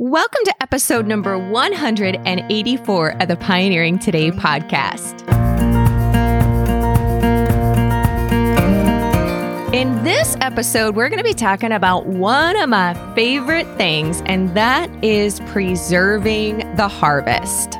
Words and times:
Welcome 0.00 0.44
to 0.44 0.54
episode 0.62 1.08
number 1.08 1.36
184 1.36 3.20
of 3.20 3.26
the 3.26 3.34
Pioneering 3.34 3.98
Today 3.98 4.30
podcast. 4.30 5.24
In 9.74 10.04
this 10.04 10.36
episode, 10.40 10.94
we're 10.94 11.08
going 11.08 11.18
to 11.18 11.24
be 11.24 11.34
talking 11.34 11.72
about 11.72 12.06
one 12.06 12.54
of 12.54 12.68
my 12.68 12.94
favorite 13.16 13.66
things, 13.76 14.22
and 14.26 14.56
that 14.56 14.88
is 15.02 15.40
preserving 15.46 16.58
the 16.76 16.86
harvest. 16.86 17.76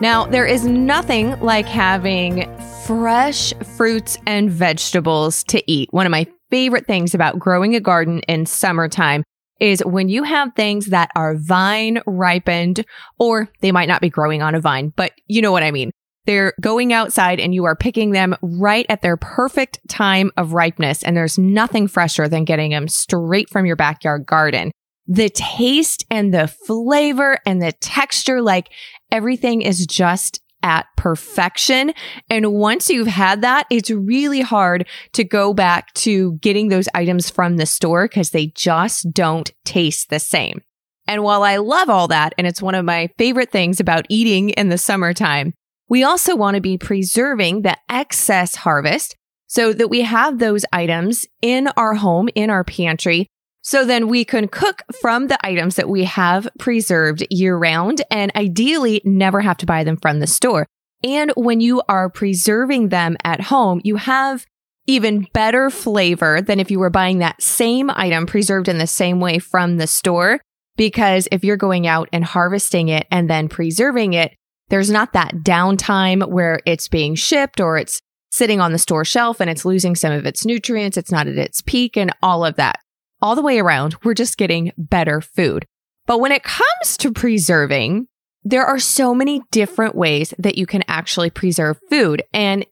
Now, 0.00 0.26
there 0.26 0.46
is 0.46 0.66
nothing 0.66 1.38
like 1.38 1.66
having 1.66 2.52
fresh 2.84 3.54
fruits 3.76 4.18
and 4.26 4.50
vegetables 4.50 5.44
to 5.44 5.62
eat. 5.70 5.92
One 5.92 6.04
of 6.04 6.10
my 6.10 6.26
favorite 6.50 6.88
things 6.88 7.14
about 7.14 7.38
growing 7.38 7.76
a 7.76 7.80
garden 7.80 8.22
in 8.26 8.44
summertime 8.44 9.22
is 9.60 9.84
when 9.84 10.08
you 10.08 10.24
have 10.24 10.54
things 10.54 10.86
that 10.86 11.10
are 11.14 11.36
vine 11.36 12.00
ripened, 12.06 12.84
or 13.18 13.48
they 13.60 13.72
might 13.72 13.88
not 13.88 14.00
be 14.00 14.08
growing 14.08 14.42
on 14.42 14.54
a 14.54 14.60
vine, 14.60 14.92
but 14.96 15.12
you 15.26 15.42
know 15.42 15.52
what 15.52 15.62
I 15.62 15.70
mean. 15.70 15.90
They're 16.26 16.52
going 16.60 16.92
outside 16.92 17.40
and 17.40 17.54
you 17.54 17.64
are 17.64 17.76
picking 17.76 18.10
them 18.10 18.36
right 18.42 18.86
at 18.88 19.02
their 19.02 19.16
perfect 19.16 19.80
time 19.88 20.30
of 20.36 20.52
ripeness. 20.52 21.02
And 21.02 21.16
there's 21.16 21.38
nothing 21.38 21.88
fresher 21.88 22.28
than 22.28 22.44
getting 22.44 22.70
them 22.70 22.88
straight 22.88 23.48
from 23.48 23.66
your 23.66 23.76
backyard 23.76 24.26
garden. 24.26 24.70
The 25.06 25.30
taste 25.30 26.04
and 26.10 26.32
the 26.32 26.46
flavor 26.46 27.38
and 27.46 27.60
the 27.60 27.72
texture, 27.72 28.42
like 28.42 28.70
everything 29.10 29.62
is 29.62 29.86
just 29.86 30.40
at 30.62 30.86
perfection. 30.96 31.92
And 32.28 32.52
once 32.52 32.90
you've 32.90 33.06
had 33.06 33.42
that, 33.42 33.66
it's 33.70 33.90
really 33.90 34.40
hard 34.40 34.86
to 35.12 35.24
go 35.24 35.54
back 35.54 35.92
to 35.94 36.34
getting 36.34 36.68
those 36.68 36.88
items 36.94 37.30
from 37.30 37.56
the 37.56 37.66
store 37.66 38.06
because 38.06 38.30
they 38.30 38.48
just 38.48 39.12
don't 39.12 39.50
taste 39.64 40.10
the 40.10 40.18
same. 40.18 40.62
And 41.06 41.22
while 41.22 41.42
I 41.42 41.56
love 41.56 41.90
all 41.90 42.08
that, 42.08 42.34
and 42.38 42.46
it's 42.46 42.62
one 42.62 42.74
of 42.74 42.84
my 42.84 43.08
favorite 43.18 43.50
things 43.50 43.80
about 43.80 44.06
eating 44.08 44.50
in 44.50 44.68
the 44.68 44.78
summertime, 44.78 45.54
we 45.88 46.04
also 46.04 46.36
want 46.36 46.54
to 46.54 46.60
be 46.60 46.78
preserving 46.78 47.62
the 47.62 47.76
excess 47.88 48.54
harvest 48.54 49.16
so 49.48 49.72
that 49.72 49.88
we 49.88 50.02
have 50.02 50.38
those 50.38 50.64
items 50.72 51.26
in 51.42 51.66
our 51.76 51.94
home, 51.94 52.28
in 52.36 52.48
our 52.48 52.62
pantry, 52.62 53.26
so 53.70 53.84
then 53.84 54.08
we 54.08 54.24
can 54.24 54.48
cook 54.48 54.82
from 55.00 55.28
the 55.28 55.38
items 55.46 55.76
that 55.76 55.88
we 55.88 56.02
have 56.02 56.48
preserved 56.58 57.24
year 57.30 57.56
round 57.56 58.02
and 58.10 58.32
ideally 58.34 59.00
never 59.04 59.40
have 59.40 59.58
to 59.58 59.64
buy 59.64 59.84
them 59.84 59.96
from 59.96 60.18
the 60.18 60.26
store. 60.26 60.66
And 61.04 61.32
when 61.36 61.60
you 61.60 61.80
are 61.88 62.10
preserving 62.10 62.88
them 62.88 63.16
at 63.22 63.42
home, 63.42 63.80
you 63.84 63.94
have 63.94 64.44
even 64.88 65.28
better 65.32 65.70
flavor 65.70 66.42
than 66.42 66.58
if 66.58 66.72
you 66.72 66.80
were 66.80 66.90
buying 66.90 67.18
that 67.18 67.40
same 67.40 67.90
item 67.90 68.26
preserved 68.26 68.66
in 68.66 68.78
the 68.78 68.88
same 68.88 69.20
way 69.20 69.38
from 69.38 69.76
the 69.76 69.86
store. 69.86 70.40
Because 70.76 71.28
if 71.30 71.44
you're 71.44 71.56
going 71.56 71.86
out 71.86 72.08
and 72.12 72.24
harvesting 72.24 72.88
it 72.88 73.06
and 73.08 73.30
then 73.30 73.48
preserving 73.48 74.14
it, 74.14 74.34
there's 74.70 74.90
not 74.90 75.12
that 75.12 75.44
downtime 75.44 76.28
where 76.28 76.58
it's 76.66 76.88
being 76.88 77.14
shipped 77.14 77.60
or 77.60 77.76
it's 77.76 78.00
sitting 78.32 78.60
on 78.60 78.72
the 78.72 78.78
store 78.80 79.04
shelf 79.04 79.40
and 79.40 79.48
it's 79.48 79.64
losing 79.64 79.94
some 79.94 80.10
of 80.10 80.26
its 80.26 80.44
nutrients. 80.44 80.96
It's 80.96 81.12
not 81.12 81.28
at 81.28 81.38
its 81.38 81.62
peak 81.62 81.96
and 81.96 82.12
all 82.20 82.44
of 82.44 82.56
that 82.56 82.80
all 83.22 83.36
the 83.36 83.42
way 83.42 83.58
around, 83.58 83.96
we're 84.02 84.14
just 84.14 84.38
getting 84.38 84.72
better 84.76 85.20
food. 85.20 85.66
But 86.06 86.20
when 86.20 86.32
it 86.32 86.42
comes 86.42 86.96
to 86.98 87.12
preserving, 87.12 88.06
there 88.42 88.64
are 88.64 88.78
so 88.78 89.14
many 89.14 89.42
different 89.50 89.94
ways 89.94 90.34
that 90.38 90.56
you 90.56 90.66
can 90.66 90.82
actually 90.88 91.30
preserve 91.30 91.78
food. 91.90 92.22
And 92.32 92.66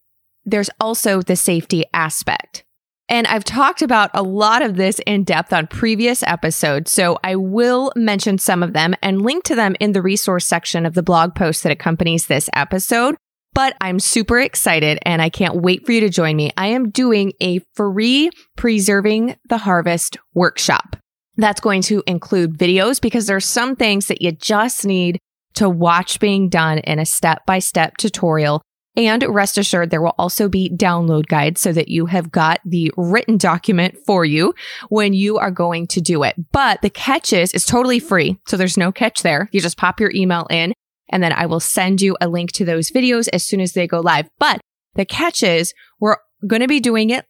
there's 0.45 0.71
also 0.81 1.23
the 1.23 1.37
safety 1.37 1.85
aspect. 1.93 2.65
And 3.11 3.27
I've 3.27 3.45
talked 3.45 3.81
about 3.81 4.11
a 4.13 4.23
lot 4.23 4.61
of 4.61 4.77
this 4.77 5.01
in 5.07 5.25
depth 5.25 5.53
on 5.53 5.67
previous 5.67 6.23
episodes, 6.23 6.93
so 6.93 7.19
I 7.25 7.37
will 7.37 7.91
mention 7.97 8.37
some 8.37 8.63
of 8.63 8.75
them 8.75 8.95
and 9.03 9.23
link 9.23 9.45
to 9.45 9.55
them 9.55 9.77
in 9.81 9.93
the 9.93 10.03
resource 10.03 10.47
section 10.47 10.85
of 10.85 10.95
the 10.95 11.03
blog 11.03 11.35
post 11.35 11.63
that 11.63 11.73
accompanies 11.73 12.27
this 12.27 12.51
episode. 12.55 13.17
But 13.59 13.77
I'm 13.81 13.99
super 13.99 14.39
excited 14.39 15.01
and 15.03 15.21
I 15.21 15.31
can't 15.31 15.57
wait 15.57 15.85
for 15.85 15.91
you 15.91 15.99
to 16.03 16.09
join 16.09 16.37
me. 16.37 16.53
I 16.57 16.69
am 16.69 16.91
doing 16.91 17.33
a 17.41 17.59
free 17.75 18.31
preserving 18.57 19.35
the 19.49 19.59
harvest 19.59 20.17
workshop. 20.33 20.95
That's 21.37 21.61
going 21.61 21.83
to 21.83 22.05
include 22.07 22.57
videos 22.57 23.01
because 23.01 23.27
there's 23.27 23.47
some 23.47 23.75
things 23.75 24.07
that 24.07 24.23
you 24.23 24.31
just 24.31 24.87
need 24.87 25.19
to 25.55 25.69
watch 25.69 26.21
being 26.21 26.49
done 26.49 26.79
in 26.79 27.01
a 27.01 27.05
step 27.05 27.45
by 27.47 27.59
step 27.59 27.97
tutorial. 27.97 28.63
And 28.95 29.25
rest 29.29 29.59
assured, 29.59 29.91
there 29.91 30.03
will 30.03 30.15
also 30.19 30.49
be 30.49 30.71
download 30.71 31.27
guides 31.27 31.61
so 31.61 31.73
that 31.73 31.89
you 31.89 32.07
have 32.07 32.31
got 32.31 32.61
the 32.65 32.93
written 32.97 33.39
document 33.39 33.97
for 34.07 34.25
you 34.25 34.55
when 34.89 35.15
you 35.15 35.37
are 35.37 35.51
going 35.51 35.89
to 35.89 36.01
do 36.01 36.23
it. 36.23 36.37
But 36.53 36.81
the 36.83 36.91
catch 36.91 37.33
is, 37.33 37.53
it's 37.53 37.67
totally 37.67 37.99
free. 37.99 38.39
So 38.47 38.57
there's 38.57 38.79
no 38.79 38.93
catch 38.93 39.25
there. 39.25 39.49
You 39.51 39.61
just 39.61 39.79
pop 39.79 39.99
your 39.99 40.13
email 40.15 40.47
in 40.49 40.75
and 41.11 41.23
then 41.23 41.33
I 41.33 41.47
will 41.47 41.61
send 41.61 42.01
you 42.01 42.17
a 42.21 42.29
link 42.29 42.53
to 42.53 42.65
those 42.65 42.91
videos 42.91 43.29
as 43.33 43.47
soon 43.47 43.61
as 43.61 43.73
they 43.73 43.87
go 43.87 44.01
live. 44.01 44.29
But 44.39 44.61
the 44.95 45.05
catch 45.05 45.43
is 45.43 45.75
we're 46.01 46.17
going 46.47 46.63
to 46.63 46.69
be 46.69 46.81
doing 46.81 47.11
it 47.11 47.25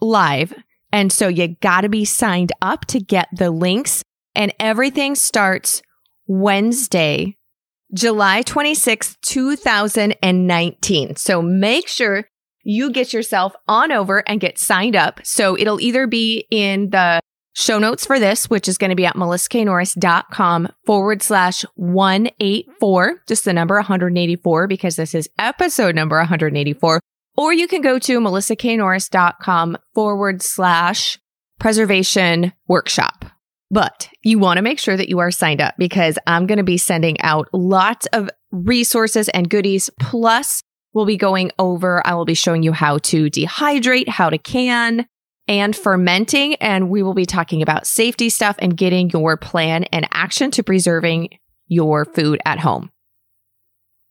live. 0.00 0.54
And 0.92 1.12
so 1.12 1.28
you 1.28 1.56
got 1.56 1.82
to 1.82 1.88
be 1.88 2.04
signed 2.04 2.52
up 2.62 2.86
to 2.86 3.00
get 3.00 3.28
the 3.32 3.50
links 3.50 4.02
and 4.34 4.54
everything 4.60 5.14
starts 5.14 5.82
Wednesday, 6.26 7.36
July 7.92 8.42
26th, 8.42 9.16
2019. 9.22 11.16
So 11.16 11.42
make 11.42 11.88
sure 11.88 12.28
you 12.62 12.90
get 12.90 13.12
yourself 13.12 13.54
on 13.66 13.90
over 13.92 14.18
and 14.28 14.40
get 14.40 14.58
signed 14.58 14.94
up. 14.94 15.20
So 15.24 15.58
it'll 15.58 15.80
either 15.80 16.06
be 16.06 16.46
in 16.50 16.90
the 16.90 17.20
Show 17.58 17.80
notes 17.80 18.06
for 18.06 18.20
this, 18.20 18.48
which 18.48 18.68
is 18.68 18.78
going 18.78 18.90
to 18.90 18.94
be 18.94 19.04
at 19.04 19.16
melissaknorris.com 19.16 20.68
forward 20.86 21.22
slash 21.22 21.64
184, 21.74 23.22
just 23.26 23.44
the 23.44 23.52
number 23.52 23.74
184, 23.74 24.68
because 24.68 24.94
this 24.94 25.12
is 25.12 25.28
episode 25.40 25.96
number 25.96 26.18
184. 26.18 27.00
Or 27.36 27.52
you 27.52 27.66
can 27.66 27.80
go 27.80 27.98
to 27.98 28.20
melissaknorris.com 28.20 29.76
forward 29.92 30.40
slash 30.40 31.18
preservation 31.58 32.52
workshop. 32.68 33.24
But 33.72 34.08
you 34.22 34.38
want 34.38 34.58
to 34.58 34.62
make 34.62 34.78
sure 34.78 34.96
that 34.96 35.08
you 35.08 35.18
are 35.18 35.32
signed 35.32 35.60
up 35.60 35.74
because 35.78 36.16
I'm 36.28 36.46
going 36.46 36.58
to 36.58 36.62
be 36.64 36.78
sending 36.78 37.20
out 37.22 37.48
lots 37.52 38.06
of 38.12 38.30
resources 38.52 39.28
and 39.30 39.50
goodies. 39.50 39.90
Plus, 39.98 40.62
we'll 40.92 41.06
be 41.06 41.16
going 41.16 41.50
over, 41.58 42.06
I 42.06 42.14
will 42.14 42.24
be 42.24 42.34
showing 42.34 42.62
you 42.62 42.70
how 42.70 42.98
to 42.98 43.28
dehydrate, 43.28 44.06
how 44.06 44.30
to 44.30 44.38
can, 44.38 45.08
and 45.48 45.74
fermenting. 45.74 46.54
And 46.56 46.90
we 46.90 47.02
will 47.02 47.14
be 47.14 47.26
talking 47.26 47.62
about 47.62 47.86
safety 47.86 48.28
stuff 48.28 48.56
and 48.58 48.76
getting 48.76 49.10
your 49.10 49.36
plan 49.36 49.84
and 49.84 50.06
action 50.12 50.50
to 50.52 50.62
preserving 50.62 51.30
your 51.66 52.04
food 52.04 52.40
at 52.44 52.60
home. 52.60 52.90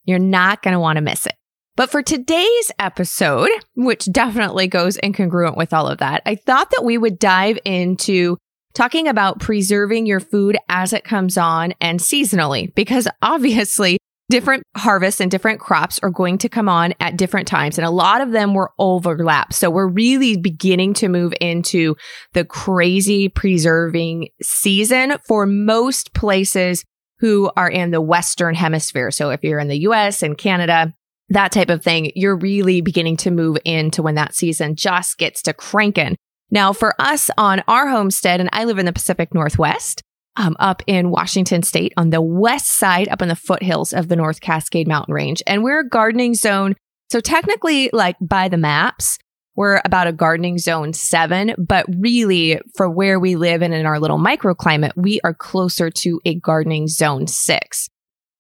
You're 0.03 0.20
not 0.20 0.64
going 0.64 0.74
to 0.74 0.80
want 0.80 0.98
to 0.98 1.02
miss 1.02 1.25
it. 1.25 1.36
But 1.75 1.92
for 1.92 2.02
today's 2.02 2.72
episode, 2.80 3.52
which 3.75 4.06
definitely 4.12 4.68
goes 4.68 4.98
incongruent 4.98 5.56
with 5.56 5.74
all 5.74 5.88
of 5.88 6.00
that, 6.00 6.24
I 6.25 6.34
thought 6.36 6.72
that 6.72 6.84
we 6.84 6.98
would 6.98 7.20
dive 7.20 7.59
into 7.66 8.38
talking 8.74 9.08
about 9.08 9.40
preserving 9.40 10.08
your 10.08 10.19
food 10.19 10.58
as 10.69 10.92
it 10.92 11.04
comes 11.04 11.38
on 11.38 11.74
and 11.80 12.00
seasonally, 12.00 12.74
because 12.74 13.08
obviously 13.22 14.00
different 14.30 14.64
harvests 14.76 15.22
and 15.22 15.32
different 15.32 15.60
crops 15.60 16.00
are 16.04 16.10
going 16.10 16.38
to 16.40 16.50
come 16.50 16.68
on 16.68 16.94
at 17.00 17.18
different 17.18 17.48
times. 17.48 17.78
And 17.78 17.86
a 17.86 17.92
lot 17.92 18.22
of 18.22 18.32
them 18.32 18.54
were 18.54 18.72
overlapped. 18.78 19.54
So 19.54 19.70
we're 19.70 19.88
really 19.88 20.38
beginning 20.38 20.94
to 20.96 21.08
move 21.08 21.34
into 21.40 21.96
the 22.34 22.44
crazy 22.44 23.30
preserving 23.30 24.30
season 24.42 25.18
for 25.28 25.46
most 25.46 26.14
places 26.14 26.84
who 27.20 27.50
are 27.56 27.70
in 27.70 27.92
the 27.92 28.02
Western 28.02 28.54
hemisphere. 28.54 29.12
So 29.12 29.30
if 29.32 29.44
you're 29.44 29.60
in 29.60 29.70
the 29.70 29.80
US 29.80 30.22
and 30.22 30.38
Canada, 30.38 30.94
that 31.30 31.52
type 31.52 31.70
of 31.70 31.84
thing, 31.84 32.12
you're 32.16 32.38
really 32.38 32.82
beginning 32.82 33.18
to 33.18 33.32
move 33.32 33.58
into 33.66 34.02
when 34.02 34.16
that 34.16 34.36
season 34.36 34.76
just 34.76 35.18
gets 35.18 35.42
to 35.44 35.54
cranking. 35.54 36.16
Now, 36.50 36.72
for 36.72 36.94
us 37.00 37.30
on 37.38 37.64
our 37.68 37.90
homestead, 37.90 38.40
and 38.40 38.50
I 38.54 38.64
live 38.64 38.80
in 38.80 38.86
the 38.86 38.94
Pacific 38.94 39.34
Northwest, 39.34 40.02
um, 40.38 40.56
up 40.59 40.84
in 40.88 41.09
Washington 41.09 41.64
state 41.64 41.94
on 41.98 42.12
the 42.12 42.22
west 42.22 42.78
side, 42.78 43.10
up 43.10 43.22
in 43.22 43.28
the 43.28 43.36
foothills 43.36 43.92
of 43.92 44.07
the 44.07 44.16
North 44.16 44.39
Cascade 44.39 44.88
Mountain 44.88 45.13
Range. 45.13 45.42
And 45.45 45.63
we're 45.63 45.81
a 45.81 45.89
gardening 45.89 46.36
zone. 46.36 46.75
So 47.12 47.19
technically, 47.19 47.89
like 47.92 48.16
by 48.22 48.48
the 48.48 48.57
maps, 48.57 49.18
we're 49.56 49.81
about 49.84 50.07
a 50.07 50.13
gardening 50.13 50.60
zone 50.60 50.94
seven, 50.94 51.56
but 51.57 51.86
really 52.00 52.62
for 52.75 52.89
where 52.89 53.19
we 53.19 53.36
live 53.36 53.63
and 53.63 53.74
in 53.74 53.88
our 53.88 54.00
little 54.00 54.19
microclimate, 54.19 54.92
we 54.95 55.19
are 55.24 55.34
closer 55.34 55.89
to 55.89 56.22
a 56.25 56.36
gardening 56.36 56.88
zone 56.88 57.25
six. 57.25 57.89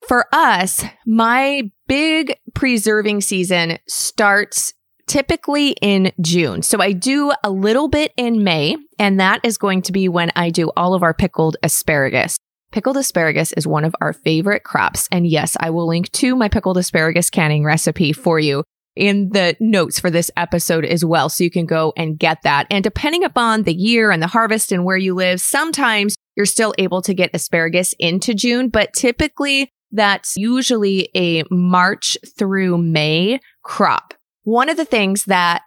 For 0.07 0.25
us, 0.31 0.83
my 1.07 1.71
big 1.87 2.37
preserving 2.53 3.21
season 3.21 3.79
starts 3.87 4.73
typically 5.07 5.71
in 5.81 6.11
June. 6.21 6.61
So 6.61 6.79
I 6.79 6.91
do 6.91 7.31
a 7.43 7.49
little 7.49 7.87
bit 7.87 8.13
in 8.17 8.43
May, 8.43 8.77
and 8.99 9.19
that 9.19 9.41
is 9.43 9.57
going 9.57 9.81
to 9.83 9.91
be 9.91 10.07
when 10.09 10.31
I 10.35 10.49
do 10.49 10.71
all 10.77 10.93
of 10.93 11.03
our 11.03 11.13
pickled 11.13 11.57
asparagus. 11.63 12.37
Pickled 12.71 12.97
asparagus 12.97 13.53
is 13.53 13.65
one 13.65 13.85
of 13.85 13.95
our 14.01 14.13
favorite 14.13 14.63
crops. 14.63 15.07
And 15.11 15.25
yes, 15.25 15.55
I 15.59 15.69
will 15.69 15.87
link 15.87 16.11
to 16.13 16.35
my 16.35 16.49
pickled 16.49 16.77
asparagus 16.77 17.29
canning 17.29 17.63
recipe 17.63 18.11
for 18.11 18.39
you 18.39 18.63
in 18.95 19.29
the 19.29 19.55
notes 19.59 19.99
for 19.99 20.09
this 20.09 20.29
episode 20.35 20.83
as 20.83 21.05
well. 21.05 21.29
So 21.29 21.43
you 21.43 21.51
can 21.51 21.65
go 21.65 21.93
and 21.95 22.19
get 22.19 22.41
that. 22.43 22.67
And 22.69 22.83
depending 22.83 23.23
upon 23.23 23.63
the 23.63 23.73
year 23.73 24.11
and 24.11 24.21
the 24.21 24.27
harvest 24.27 24.71
and 24.71 24.83
where 24.83 24.97
you 24.97 25.13
live, 25.13 25.39
sometimes 25.39 26.15
you're 26.35 26.45
still 26.45 26.73
able 26.77 27.01
to 27.03 27.13
get 27.13 27.29
asparagus 27.33 27.93
into 27.99 28.33
June, 28.33 28.69
but 28.69 28.91
typically 28.93 29.71
that's 29.91 30.35
usually 30.35 31.09
a 31.15 31.43
March 31.49 32.17
through 32.37 32.77
May 32.79 33.39
crop. 33.63 34.13
One 34.47 34.69
of 34.69 34.77
the 34.77 34.85
things 34.85 35.25
that 35.25 35.63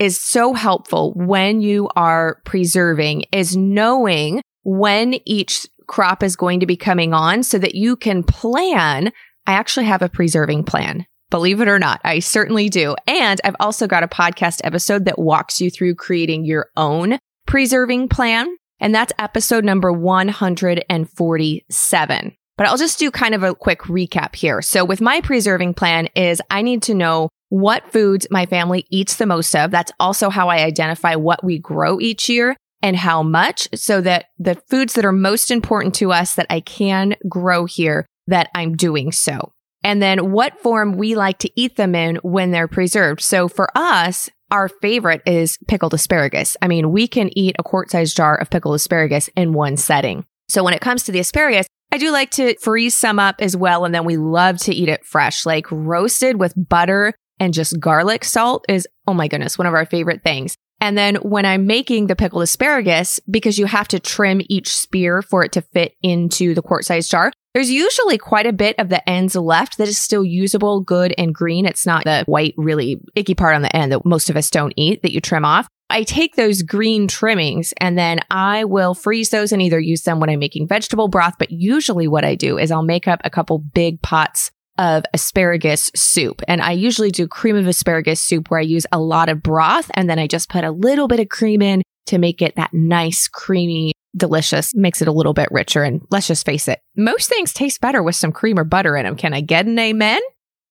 is 0.00 0.18
so 0.18 0.54
helpful 0.54 1.12
when 1.14 1.60
you 1.60 1.88
are 1.94 2.40
preserving 2.44 3.26
is 3.30 3.56
knowing 3.56 4.42
when 4.64 5.20
each 5.24 5.68
crop 5.86 6.24
is 6.24 6.34
going 6.34 6.58
to 6.58 6.66
be 6.66 6.76
coming 6.76 7.14
on 7.14 7.44
so 7.44 7.58
that 7.58 7.76
you 7.76 7.94
can 7.94 8.24
plan. 8.24 9.12
I 9.46 9.52
actually 9.52 9.86
have 9.86 10.02
a 10.02 10.08
preserving 10.08 10.64
plan. 10.64 11.06
Believe 11.30 11.60
it 11.60 11.68
or 11.68 11.78
not, 11.78 12.00
I 12.02 12.18
certainly 12.18 12.68
do. 12.68 12.96
And 13.06 13.40
I've 13.44 13.54
also 13.60 13.86
got 13.86 14.02
a 14.02 14.08
podcast 14.08 14.62
episode 14.64 15.04
that 15.04 15.20
walks 15.20 15.60
you 15.60 15.70
through 15.70 15.94
creating 15.94 16.44
your 16.44 16.70
own 16.76 17.20
preserving 17.46 18.08
plan. 18.08 18.52
And 18.80 18.92
that's 18.92 19.12
episode 19.16 19.64
number 19.64 19.92
147. 19.92 22.36
But 22.56 22.66
I'll 22.66 22.76
just 22.76 22.98
do 22.98 23.12
kind 23.12 23.36
of 23.36 23.44
a 23.44 23.54
quick 23.54 23.82
recap 23.82 24.34
here. 24.34 24.60
So 24.60 24.84
with 24.84 25.00
my 25.00 25.20
preserving 25.20 25.74
plan 25.74 26.08
is 26.16 26.42
I 26.50 26.62
need 26.62 26.82
to 26.82 26.94
know 26.94 27.28
what 27.50 27.92
foods 27.92 28.26
my 28.30 28.46
family 28.46 28.86
eats 28.90 29.16
the 29.16 29.26
most 29.26 29.54
of. 29.54 29.70
That's 29.70 29.92
also 30.00 30.30
how 30.30 30.48
I 30.48 30.64
identify 30.64 31.16
what 31.16 31.44
we 31.44 31.58
grow 31.58 32.00
each 32.00 32.28
year 32.28 32.56
and 32.82 32.96
how 32.96 33.22
much 33.22 33.68
so 33.74 34.00
that 34.00 34.26
the 34.38 34.54
foods 34.70 34.94
that 34.94 35.04
are 35.04 35.12
most 35.12 35.50
important 35.50 35.94
to 35.96 36.12
us 36.12 36.34
that 36.34 36.46
I 36.48 36.60
can 36.60 37.16
grow 37.28 37.66
here 37.66 38.06
that 38.28 38.48
I'm 38.54 38.76
doing 38.76 39.12
so. 39.12 39.52
And 39.82 40.00
then 40.00 40.30
what 40.30 40.60
form 40.60 40.96
we 40.96 41.14
like 41.14 41.38
to 41.38 41.50
eat 41.56 41.76
them 41.76 41.94
in 41.94 42.16
when 42.22 42.50
they're 42.50 42.68
preserved. 42.68 43.20
So 43.20 43.48
for 43.48 43.68
us, 43.76 44.30
our 44.50 44.68
favorite 44.68 45.22
is 45.26 45.58
pickled 45.68 45.94
asparagus. 45.94 46.56
I 46.62 46.68
mean, 46.68 46.92
we 46.92 47.08
can 47.08 47.36
eat 47.36 47.56
a 47.58 47.62
quart 47.62 47.90
sized 47.90 48.16
jar 48.16 48.36
of 48.36 48.50
pickled 48.50 48.74
asparagus 48.74 49.28
in 49.36 49.52
one 49.52 49.76
setting. 49.76 50.24
So 50.48 50.64
when 50.64 50.74
it 50.74 50.80
comes 50.80 51.04
to 51.04 51.12
the 51.12 51.20
asparagus, 51.20 51.66
I 51.92 51.98
do 51.98 52.10
like 52.10 52.30
to 52.32 52.56
freeze 52.58 52.96
some 52.96 53.18
up 53.18 53.36
as 53.40 53.56
well. 53.56 53.84
And 53.84 53.94
then 53.94 54.04
we 54.04 54.16
love 54.16 54.58
to 54.58 54.74
eat 54.74 54.88
it 54.88 55.04
fresh, 55.04 55.44
like 55.46 55.66
roasted 55.70 56.38
with 56.38 56.54
butter 56.56 57.14
and 57.40 57.54
just 57.54 57.80
garlic 57.80 58.24
salt 58.24 58.64
is, 58.68 58.86
oh 59.08 59.14
my 59.14 59.26
goodness, 59.26 59.58
one 59.58 59.66
of 59.66 59.74
our 59.74 59.86
favorite 59.86 60.22
things. 60.22 60.54
And 60.80 60.96
then 60.96 61.16
when 61.16 61.44
I'm 61.44 61.66
making 61.66 62.06
the 62.06 62.16
pickled 62.16 62.42
asparagus, 62.42 63.20
because 63.30 63.58
you 63.58 63.66
have 63.66 63.88
to 63.88 64.00
trim 64.00 64.40
each 64.48 64.74
spear 64.74 65.20
for 65.20 65.44
it 65.44 65.52
to 65.52 65.62
fit 65.62 65.94
into 66.02 66.54
the 66.54 66.62
quart 66.62 66.84
size 66.84 67.06
jar, 67.08 67.32
there's 67.52 67.70
usually 67.70 68.16
quite 68.16 68.46
a 68.46 68.52
bit 68.52 68.78
of 68.78 68.88
the 68.88 69.06
ends 69.08 69.34
left 69.34 69.76
that 69.78 69.88
is 69.88 69.98
still 69.98 70.24
usable, 70.24 70.80
good, 70.80 71.12
and 71.18 71.34
green. 71.34 71.66
It's 71.66 71.84
not 71.84 72.04
the 72.04 72.24
white, 72.26 72.54
really 72.56 73.00
icky 73.14 73.34
part 73.34 73.56
on 73.56 73.62
the 73.62 73.74
end 73.76 73.92
that 73.92 74.06
most 74.06 74.30
of 74.30 74.36
us 74.36 74.50
don't 74.50 74.72
eat 74.76 75.02
that 75.02 75.12
you 75.12 75.20
trim 75.20 75.44
off. 75.44 75.66
I 75.90 76.04
take 76.04 76.36
those 76.36 76.62
green 76.62 77.08
trimmings 77.08 77.74
and 77.78 77.98
then 77.98 78.20
I 78.30 78.64
will 78.64 78.94
freeze 78.94 79.30
those 79.30 79.50
and 79.50 79.60
either 79.60 79.80
use 79.80 80.02
them 80.02 80.20
when 80.20 80.30
I'm 80.30 80.38
making 80.38 80.68
vegetable 80.68 81.08
broth. 81.08 81.34
But 81.38 81.50
usually 81.50 82.06
what 82.06 82.24
I 82.24 82.36
do 82.36 82.56
is 82.56 82.70
I'll 82.70 82.84
make 82.84 83.08
up 83.08 83.20
a 83.24 83.30
couple 83.30 83.58
big 83.58 84.00
pots 84.00 84.52
of 84.80 85.04
asparagus 85.12 85.90
soup. 85.94 86.40
And 86.48 86.62
I 86.62 86.72
usually 86.72 87.10
do 87.10 87.28
cream 87.28 87.54
of 87.54 87.66
asparagus 87.66 88.18
soup 88.18 88.50
where 88.50 88.58
I 88.58 88.64
use 88.64 88.86
a 88.90 88.98
lot 88.98 89.28
of 89.28 89.42
broth 89.42 89.90
and 89.92 90.08
then 90.08 90.18
I 90.18 90.26
just 90.26 90.48
put 90.48 90.64
a 90.64 90.70
little 90.70 91.06
bit 91.06 91.20
of 91.20 91.28
cream 91.28 91.60
in 91.60 91.82
to 92.06 92.16
make 92.16 92.40
it 92.40 92.56
that 92.56 92.70
nice, 92.72 93.28
creamy, 93.28 93.92
delicious, 94.16 94.74
makes 94.74 95.02
it 95.02 95.06
a 95.06 95.12
little 95.12 95.34
bit 95.34 95.48
richer. 95.50 95.82
And 95.82 96.00
let's 96.10 96.26
just 96.26 96.46
face 96.46 96.66
it, 96.66 96.80
most 96.96 97.28
things 97.28 97.52
taste 97.52 97.82
better 97.82 98.02
with 98.02 98.16
some 98.16 98.32
cream 98.32 98.58
or 98.58 98.64
butter 98.64 98.96
in 98.96 99.04
them. 99.04 99.16
Can 99.16 99.34
I 99.34 99.42
get 99.42 99.66
an 99.66 99.78
amen? 99.78 100.22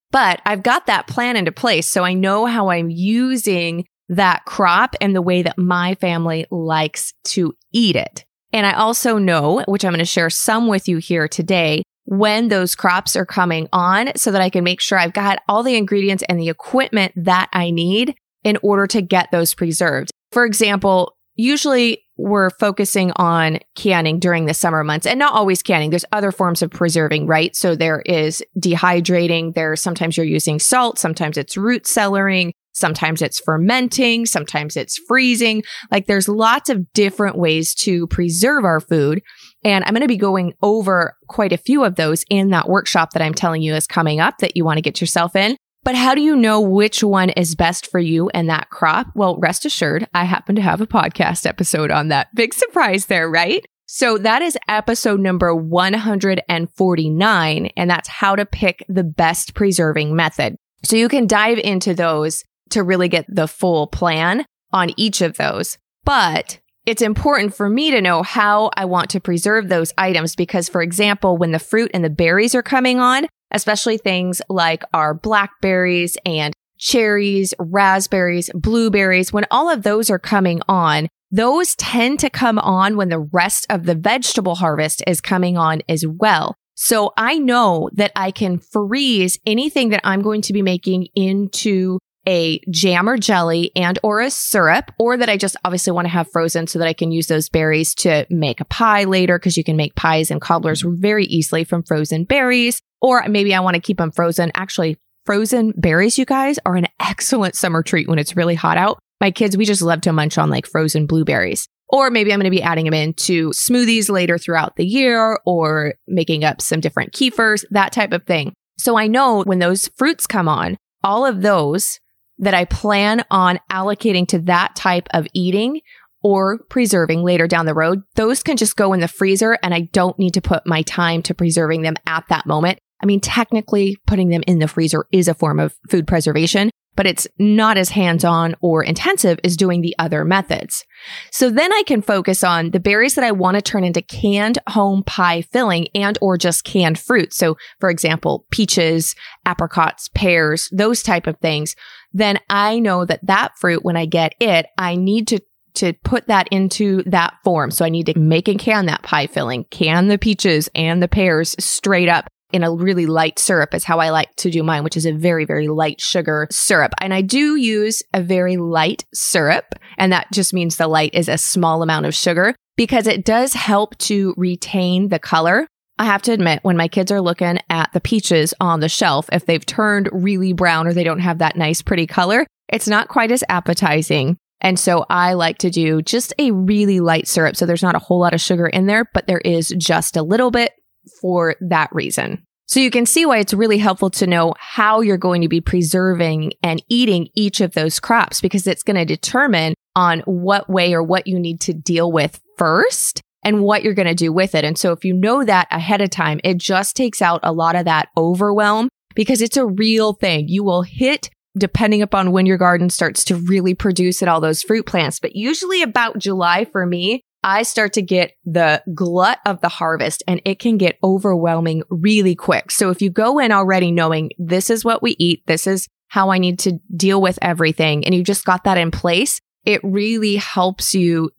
But 0.10 0.42
I've 0.44 0.64
got 0.64 0.88
that 0.88 1.06
plan 1.06 1.38
into 1.38 1.52
place. 1.52 1.88
So 1.88 2.04
I 2.04 2.16
know 2.16 2.48
how 2.48 2.70
I'm 2.72 2.90
using 2.90 3.86
that 4.10 4.44
crop 4.46 4.96
and 5.00 5.16
the 5.16 5.22
way 5.22 5.44
that 5.44 5.60
my 5.60 5.94
family 5.96 6.48
likes 6.50 7.14
to 7.26 7.54
eat 7.72 7.96
it. 7.96 8.26
And 8.52 8.66
I 8.66 8.74
also 8.74 9.20
know, 9.20 9.64
which 9.68 9.86
I'm 9.86 9.92
going 9.92 10.00
to 10.00 10.06
share 10.06 10.32
some 10.32 10.68
with 10.68 10.88
you 10.88 10.98
here 10.98 11.28
today, 11.28 11.84
when 12.10 12.48
those 12.48 12.74
crops 12.74 13.16
are 13.16 13.26
coming 13.26 13.70
on 13.72 14.12
so 14.16 14.32
that 14.32 14.42
I 14.42 14.50
can 14.50 14.64
make 14.64 14.82
sure 14.82 14.98
I've 14.98 15.14
got 15.14 15.44
all 15.48 15.62
the 15.62 15.76
ingredients 15.76 16.24
and 16.28 16.40
the 16.40 16.50
equipment 16.50 17.14
that 17.16 17.50
I 17.54 17.70
need 17.70 18.16
in 18.44 18.58
order 18.64 18.88
to 18.88 19.02
get 19.04 19.30
those 19.32 19.54
preserved. 19.54 20.10
For 20.32 20.44
example, 20.44 21.16
usually 21.36 22.04
we're 22.18 22.50
focusing 22.50 23.12
on 23.16 23.60
canning 23.76 24.20
during 24.20 24.46
the 24.46 24.56
summer 24.56 24.84
months 24.84 25.06
and 25.06 25.20
not 25.20 25.34
always 25.34 25.62
canning. 25.62 25.92
There's 25.92 26.06
other 26.12 26.32
forms 26.32 26.64
of 26.64 26.72
preserving, 26.72 27.28
right? 27.28 27.56
So 27.56 27.76
there 27.76 28.02
is 28.02 28.44
dehydrating. 28.60 29.54
There's 29.54 29.80
sometimes 29.80 30.18
you're 30.18 30.26
using 30.26 30.60
salt. 30.60 30.98
Sometimes 30.98 31.38
it's 31.38 31.58
root 31.58 31.84
cellaring. 31.84 32.52
Sometimes 32.80 33.22
it's 33.22 33.40
fermenting. 33.40 34.26
Sometimes 34.26 34.78
it's 34.78 34.98
freezing. 35.08 35.64
Like 35.92 36.08
there's 36.08 36.28
lots 36.28 36.70
of 36.70 36.92
different 36.94 37.38
ways 37.38 37.74
to 37.76 38.08
preserve 38.08 38.64
our 38.64 38.80
food. 38.80 39.22
And 39.64 39.84
I'm 39.84 39.94
going 39.94 40.02
to 40.02 40.08
be 40.08 40.18
going 40.18 40.54
over 40.62 41.16
quite 41.28 41.54
a 41.54 41.58
few 41.58 41.84
of 41.84 41.96
those 41.96 42.24
in 42.30 42.50
that 42.52 42.70
workshop 42.70 43.12
that 43.12 43.22
I'm 43.22 43.34
telling 43.34 43.62
you 43.62 43.76
is 43.76 43.86
coming 43.86 44.20
up 44.20 44.38
that 44.40 44.56
you 44.56 44.64
want 44.64 44.78
to 44.78 44.82
get 44.82 45.02
yourself 45.02 45.36
in. 45.36 45.58
But 45.84 45.96
how 45.96 46.14
do 46.14 46.22
you 46.22 46.36
know 46.36 46.60
which 46.60 47.04
one 47.04 47.30
is 47.32 47.56
best 47.56 47.90
for 47.90 48.00
you 48.00 48.30
and 48.30 48.50
that 48.50 48.70
crop? 48.70 49.08
Well, 49.16 49.40
rest 49.40 49.66
assured, 49.66 50.08
I 50.14 50.26
happen 50.26 50.56
to 50.56 50.62
have 50.62 50.82
a 50.82 50.88
podcast 50.88 51.46
episode 51.46 51.92
on 51.92 52.10
that. 52.10 52.28
Big 52.36 52.54
surprise 52.54 53.06
there, 53.06 53.30
right? 53.30 53.66
So 53.86 54.18
that 54.20 54.42
is 54.44 54.58
episode 54.68 55.20
number 55.20 55.56
149, 55.56 57.66
and 57.76 57.90
that's 57.90 58.08
how 58.08 58.36
to 58.36 58.46
pick 58.46 58.86
the 58.88 59.04
best 59.04 59.56
preserving 59.56 60.16
method. 60.16 60.58
So 60.84 60.96
you 60.96 61.10
can 61.10 61.26
dive 61.26 61.58
into 61.58 61.96
those 61.96 62.44
to 62.72 62.84
really 62.84 63.08
get 63.08 63.26
the 63.28 63.48
full 63.48 63.88
plan 63.88 64.46
on 64.72 64.92
each 64.98 65.22
of 65.22 65.38
those. 65.38 65.78
But 66.04 66.60
it's 66.86 67.02
important 67.02 67.54
for 67.54 67.70
me 67.70 67.92
to 67.92 68.02
know 68.02 68.24
how 68.24 68.72
I 68.76 68.86
want 68.86 69.10
to 69.12 69.20
preserve 69.20 69.70
those 69.70 69.94
items 69.98 70.36
because, 70.36 70.70
for 70.70 70.82
example, 70.82 71.38
when 71.38 71.52
the 71.52 71.60
fruit 71.60 71.92
and 71.94 72.04
the 72.04 72.10
berries 72.10 72.56
are 72.56 72.64
coming 72.64 73.00
on, 73.00 73.28
especially 73.52 73.98
things 73.98 74.42
like 74.50 74.84
our 74.94 75.14
blackberries 75.14 76.18
and 76.26 76.54
cherries, 76.78 77.54
raspberries, 77.60 78.50
blueberries, 78.56 79.34
when 79.34 79.46
all 79.52 79.70
of 79.70 79.84
those 79.84 80.10
are 80.10 80.20
coming 80.20 80.62
on, 80.68 81.08
those 81.32 81.76
tend 81.76 82.20
to 82.20 82.30
come 82.30 82.58
on 82.58 82.98
when 82.98 83.10
the 83.10 83.20
rest 83.20 83.68
of 83.70 83.86
the 83.86 83.96
vegetable 83.96 84.56
harvest 84.56 85.04
is 85.06 85.22
coming 85.22 85.58
on 85.58 85.82
as 85.88 86.06
well. 86.08 86.56
So 86.74 87.12
I 87.18 87.38
know 87.38 87.90
that 87.94 88.12
I 88.16 88.32
can 88.32 88.58
freeze 88.58 89.38
anything 89.46 89.90
that 89.90 90.02
I'm 90.04 90.22
going 90.22 90.42
to 90.44 90.54
be 90.54 90.62
making 90.62 91.10
into 91.14 92.00
a 92.28 92.60
jam 92.70 93.10
or 93.10 93.18
jelly 93.18 93.72
and 93.76 93.98
or 94.04 94.20
a 94.20 94.30
syrup 94.30 94.92
or 95.00 95.18
that 95.18 95.30
I 95.30 95.38
just 95.38 95.56
obviously 95.64 95.94
want 95.94 96.06
to 96.06 96.10
have 96.10 96.32
frozen 96.32 96.68
so 96.68 96.80
that 96.80 96.88
I 96.88 96.94
can 96.94 97.12
use 97.12 97.28
those 97.28 97.50
berries 97.50 97.96
to 97.96 98.26
make 98.30 98.60
a 98.60 98.66
pie 98.66 99.06
later 99.06 99.38
because 99.38 99.58
you 99.58 99.64
can 99.64 99.78
make 99.78 99.96
pies 99.96 100.30
and 100.30 100.42
cobblers 100.42 100.84
mm-hmm. 100.84 101.02
very 101.02 101.26
easily 101.26 101.64
from 101.64 101.84
frozen 101.84 102.26
berries 102.26 102.82
or 103.02 103.28
maybe 103.28 103.56
I 103.56 103.62
want 103.62 103.76
to 103.76 103.82
keep 103.82 103.98
them 103.98 104.12
frozen. 104.12 104.52
Actually, 104.56 104.98
frozen 105.26 105.74
berries 105.78 106.18
you 106.18 106.26
guys 106.26 106.60
are 106.66 106.76
an 106.76 106.88
excellent 107.00 107.56
summer 107.56 107.84
treat 107.84 108.08
when 108.08 108.20
it's 108.20 108.36
really 108.36 108.56
hot 108.56 108.78
out. 108.78 109.00
My 109.22 109.32
kids 109.32 109.58
we 109.58 109.66
just 109.66 109.82
love 109.82 110.02
to 110.02 110.14
munch 110.14 110.38
on 110.38 110.50
like 110.50 110.66
frozen 110.66 111.06
blueberries. 111.06 111.68
Or 111.92 112.12
maybe 112.12 112.32
I'm 112.32 112.40
going 112.40 112.52
to 112.52 112.56
be 112.56 112.62
adding 112.62 112.86
them 112.86 112.94
into 112.94 113.50
smoothies 113.50 114.12
later 114.12 114.38
throughout 114.38 114.76
the 114.76 114.86
year 114.86 115.40
or 115.44 115.96
making 116.08 116.44
up 116.44 116.62
some 116.62 116.82
different 116.82 117.14
kefirs, 117.14 117.66
that 117.72 117.92
type 117.94 118.14
of 118.14 118.28
thing. 118.28 118.54
So 118.78 118.96
I 118.96 119.08
know 119.08 119.42
when 119.42 119.58
those 119.58 119.90
fruits 119.98 120.28
come 120.28 120.48
on, 120.48 120.78
all 121.04 121.26
of 121.26 121.42
those 121.42 122.00
that 122.40 122.54
I 122.54 122.66
plan 122.66 123.24
on 123.30 123.60
allocating 123.72 124.28
to 124.30 124.40
that 124.40 124.76
type 124.76 125.08
of 125.14 125.28
eating 125.34 125.82
or 126.24 126.60
preserving 126.70 127.24
later 127.24 127.48
down 127.48 127.66
the 127.66 127.74
road, 127.74 128.02
those 128.16 128.44
can 128.44 128.58
just 128.58 128.76
go 128.76 128.94
in 128.94 129.00
the 129.00 129.08
freezer 129.08 129.58
and 129.64 129.74
I 129.74 129.82
don't 129.94 130.18
need 130.20 130.34
to 130.34 130.42
put 130.42 130.66
my 130.66 130.82
time 130.82 131.22
to 131.24 131.34
preserving 131.34 131.84
them 131.84 131.96
at 132.08 132.26
that 132.30 132.46
moment. 132.46 132.80
I 133.02 133.06
mean, 133.06 133.22
technically 133.22 133.98
putting 134.08 134.30
them 134.30 134.44
in 134.48 134.60
the 134.60 134.68
freezer 134.68 135.06
is 135.12 135.28
a 135.28 135.34
form 135.34 135.60
of 135.60 135.76
food 135.90 136.08
preservation, 136.08 136.72
but 137.00 137.08
it's 137.08 137.30
not 137.38 137.78
as 137.78 137.92
hands 137.92 138.26
on 138.26 138.54
or 138.60 138.84
intensive 138.84 139.40
as 139.46 139.56
doing 139.56 139.80
the 139.80 139.96
other 140.00 140.26
methods. 140.26 140.84
So 141.32 141.50
then 141.50 141.72
I 141.72 141.84
can 141.88 142.02
focus 142.02 142.44
on 142.44 142.72
the 142.72 142.80
berries 142.82 143.16
that 143.16 143.24
I 143.24 143.32
want 143.32 143.56
to 143.56 143.62
turn 143.62 143.86
into 143.86 144.02
canned 144.02 144.58
home 144.68 145.04
pie 145.04 145.44
filling 145.44 145.88
and 145.96 146.18
or 146.22 146.38
just 146.38 146.66
canned 146.66 147.00
fruit. 147.00 147.32
So 147.32 147.56
for 147.80 147.90
example, 147.90 148.46
peaches, 148.52 149.16
apricots, 149.46 150.10
pears, 150.14 150.68
those 150.74 151.02
type 151.02 151.26
of 151.26 151.38
things. 151.38 151.74
Then 152.12 152.38
I 152.50 152.80
know 152.80 153.06
that 153.06 153.26
that 153.26 153.58
fruit, 153.58 153.86
when 153.86 153.96
I 153.96 154.06
get 154.06 154.36
it, 154.42 154.66
I 154.78 154.98
need 154.98 155.30
to 155.30 155.40
to 155.76 155.94
put 156.04 156.28
that 156.28 156.50
into 156.52 157.04
that 157.04 157.36
form. 157.46 157.72
So 157.72 157.86
I 157.86 157.90
need 157.90 158.08
to 158.08 158.20
make 158.20 158.50
and 158.50 158.60
can 158.60 158.88
that 158.88 159.04
pie 159.04 159.28
filling, 159.28 159.64
can 159.72 160.10
the 160.10 160.18
peaches 160.18 160.68
and 160.76 161.02
the 161.02 161.08
pears 161.08 161.56
straight 161.60 162.10
up 162.10 162.28
in 162.52 162.64
a 162.64 162.74
really 162.74 163.06
light 163.06 163.40
syrup 163.40 163.74
is 163.74 163.84
how 163.84 164.00
I 164.00 164.10
like 164.10 164.36
to 164.38 164.50
do 164.50 164.64
mine, 164.64 164.84
which 164.84 164.98
is 164.98 165.06
a 165.06 165.14
very, 165.14 165.46
very 165.46 165.68
light 165.68 166.02
sugar 166.02 166.48
syrup. 166.52 166.94
And 167.00 167.14
I 167.14 167.22
do 167.22 167.56
use 167.56 168.02
a 168.14 168.22
very 168.22 168.58
light 168.58 169.06
syrup. 169.14 169.76
And 169.98 170.12
that 170.12 170.28
just 170.34 170.54
means 170.54 170.76
the 170.76 170.88
light 170.88 171.14
is 171.14 171.30
a 171.30 171.38
small 171.38 171.84
amount 171.84 172.06
of 172.06 172.16
sugar 172.16 172.56
because 172.76 173.08
it 173.08 173.26
does 173.26 173.54
help 173.54 173.98
to 174.00 174.34
retain 174.38 175.10
the 175.10 175.20
color. 175.20 175.68
I 175.98 176.06
have 176.06 176.22
to 176.24 176.32
admit, 176.32 176.62
when 176.64 176.78
my 176.78 176.88
kids 176.88 177.12
are 177.12 177.22
looking 177.22 177.60
at 177.70 177.92
the 177.92 178.00
peaches 178.00 178.54
on 178.62 178.80
the 178.80 178.88
shelf, 178.88 179.28
if 179.34 179.46
they've 179.46 179.66
turned 179.66 180.10
really 180.14 180.54
brown 180.54 180.88
or 180.88 180.94
they 180.94 181.04
don't 181.04 181.20
have 181.20 181.40
that 181.40 181.58
nice, 181.58 181.82
pretty 181.82 182.08
color, 182.08 182.48
it's 182.70 182.88
not 182.88 183.10
quite 183.10 183.32
as 183.32 183.44
appetizing 183.50 184.38
And 184.62 184.80
so 184.80 185.06
I 185.10 185.34
like 185.34 185.58
to 185.60 185.70
do 185.70 186.02
just 186.02 186.34
a 186.38 186.52
really 186.52 187.00
light 187.00 187.28
syrup. 187.28 187.56
So 187.56 187.66
there's 187.66 187.84
not 187.84 187.96
a 187.96 188.00
whole 188.00 188.20
lot 188.20 188.34
of 188.34 188.42
sugar 188.42 188.68
in 188.68 188.88
there, 188.88 189.06
but 189.14 189.28
there 189.28 189.40
is 189.40 189.74
just 189.78 190.18
a 190.18 190.24
little 190.24 190.52
bit 190.52 190.74
for 191.22 191.56
that 191.62 191.90
reason. 191.92 192.44
So 192.68 192.80
you 192.80 192.92
can 192.92 193.08
see 193.08 193.26
why 193.26 193.40
it's 193.40 193.54
really 193.54 193.80
helpful 193.80 194.12
to 194.12 194.28
know 194.28 194.54
how 194.60 195.02
you're 195.02 195.18
going 195.18 195.42
to 195.42 195.48
be 195.48 195.60
preserving 195.60 196.54
and 196.62 196.84
eating 196.88 197.30
each 197.34 197.62
of 197.62 197.74
those 197.74 198.00
crops 198.00 198.42
because 198.42 198.68
it's 198.68 198.84
going 198.84 198.96
to 198.98 199.06
determine 199.06 199.74
on 199.96 200.20
what 200.26 200.70
way 200.70 200.94
or 200.94 201.02
what 201.02 201.26
you 201.26 201.40
need 201.40 201.62
to 201.62 201.74
deal 201.74 202.12
with 202.12 202.40
first 202.58 203.22
and 203.44 203.64
what 203.64 203.82
you're 203.82 203.96
going 203.96 204.08
to 204.08 204.14
do 204.14 204.32
with 204.32 204.54
it. 204.54 204.64
And 204.64 204.78
so 204.78 204.92
if 204.92 205.04
you 205.04 205.16
know 205.16 205.44
that 205.44 205.68
ahead 205.72 206.02
of 206.02 206.12
time, 206.12 206.40
it 206.44 206.58
just 206.58 206.96
takes 206.96 207.24
out 207.24 207.40
a 207.42 207.52
lot 207.52 207.76
of 207.76 207.86
that 207.86 208.10
overwhelm 208.16 208.88
because 209.16 209.42
it's 209.42 209.58
a 209.58 209.66
real 209.66 210.14
thing. 210.14 210.48
You 210.48 210.64
will 210.64 210.84
hit 210.84 211.32
depending 211.58 212.02
upon 212.02 212.32
when 212.32 212.46
your 212.46 212.58
garden 212.58 212.90
starts 212.90 213.24
to 213.26 213.36
really 213.36 213.74
produce 213.74 214.22
and 214.22 214.30
all 214.30 214.42
those 214.42 214.62
fruit 214.62 214.86
plants. 214.86 215.20
But 215.20 215.36
usually 215.36 215.82
about 215.82 216.20
July 216.20 216.66
for 216.66 216.86
me, 216.86 217.24
I 217.44 217.64
start 217.64 217.94
to 217.94 218.02
get 218.02 218.34
the 218.46 218.84
glut 218.94 219.40
of 219.46 219.62
the 219.62 219.70
harvest 219.70 220.24
and 220.28 220.42
it 220.44 220.60
can 220.60 220.78
get 220.78 220.98
overwhelming 221.04 221.84
really 221.90 222.36
quick. 222.36 222.72
So 222.72 222.90
if 222.90 223.02
you 223.02 223.10
go 223.10 223.40
in 223.40 223.52
already 223.52 223.92
knowing 223.92 224.32
this 224.38 224.70
is 224.70 224.84
what 224.84 225.02
we 225.02 225.16
eat, 225.20 225.44
this 225.48 225.66
is 225.66 225.88
how 226.10 226.32
I 226.32 226.38
need 226.38 226.60
to 226.60 226.80
deal 226.96 227.22
with 227.22 227.40
everything, 227.42 228.04
and 228.04 228.16
you 228.16 228.24
just 228.24 228.44
got 228.44 228.64
that 228.64 228.78
in 228.78 228.92
place, 228.92 229.40
it 229.64 229.80
really 229.84 230.38
helps 230.38 230.96
you 230.96 231.30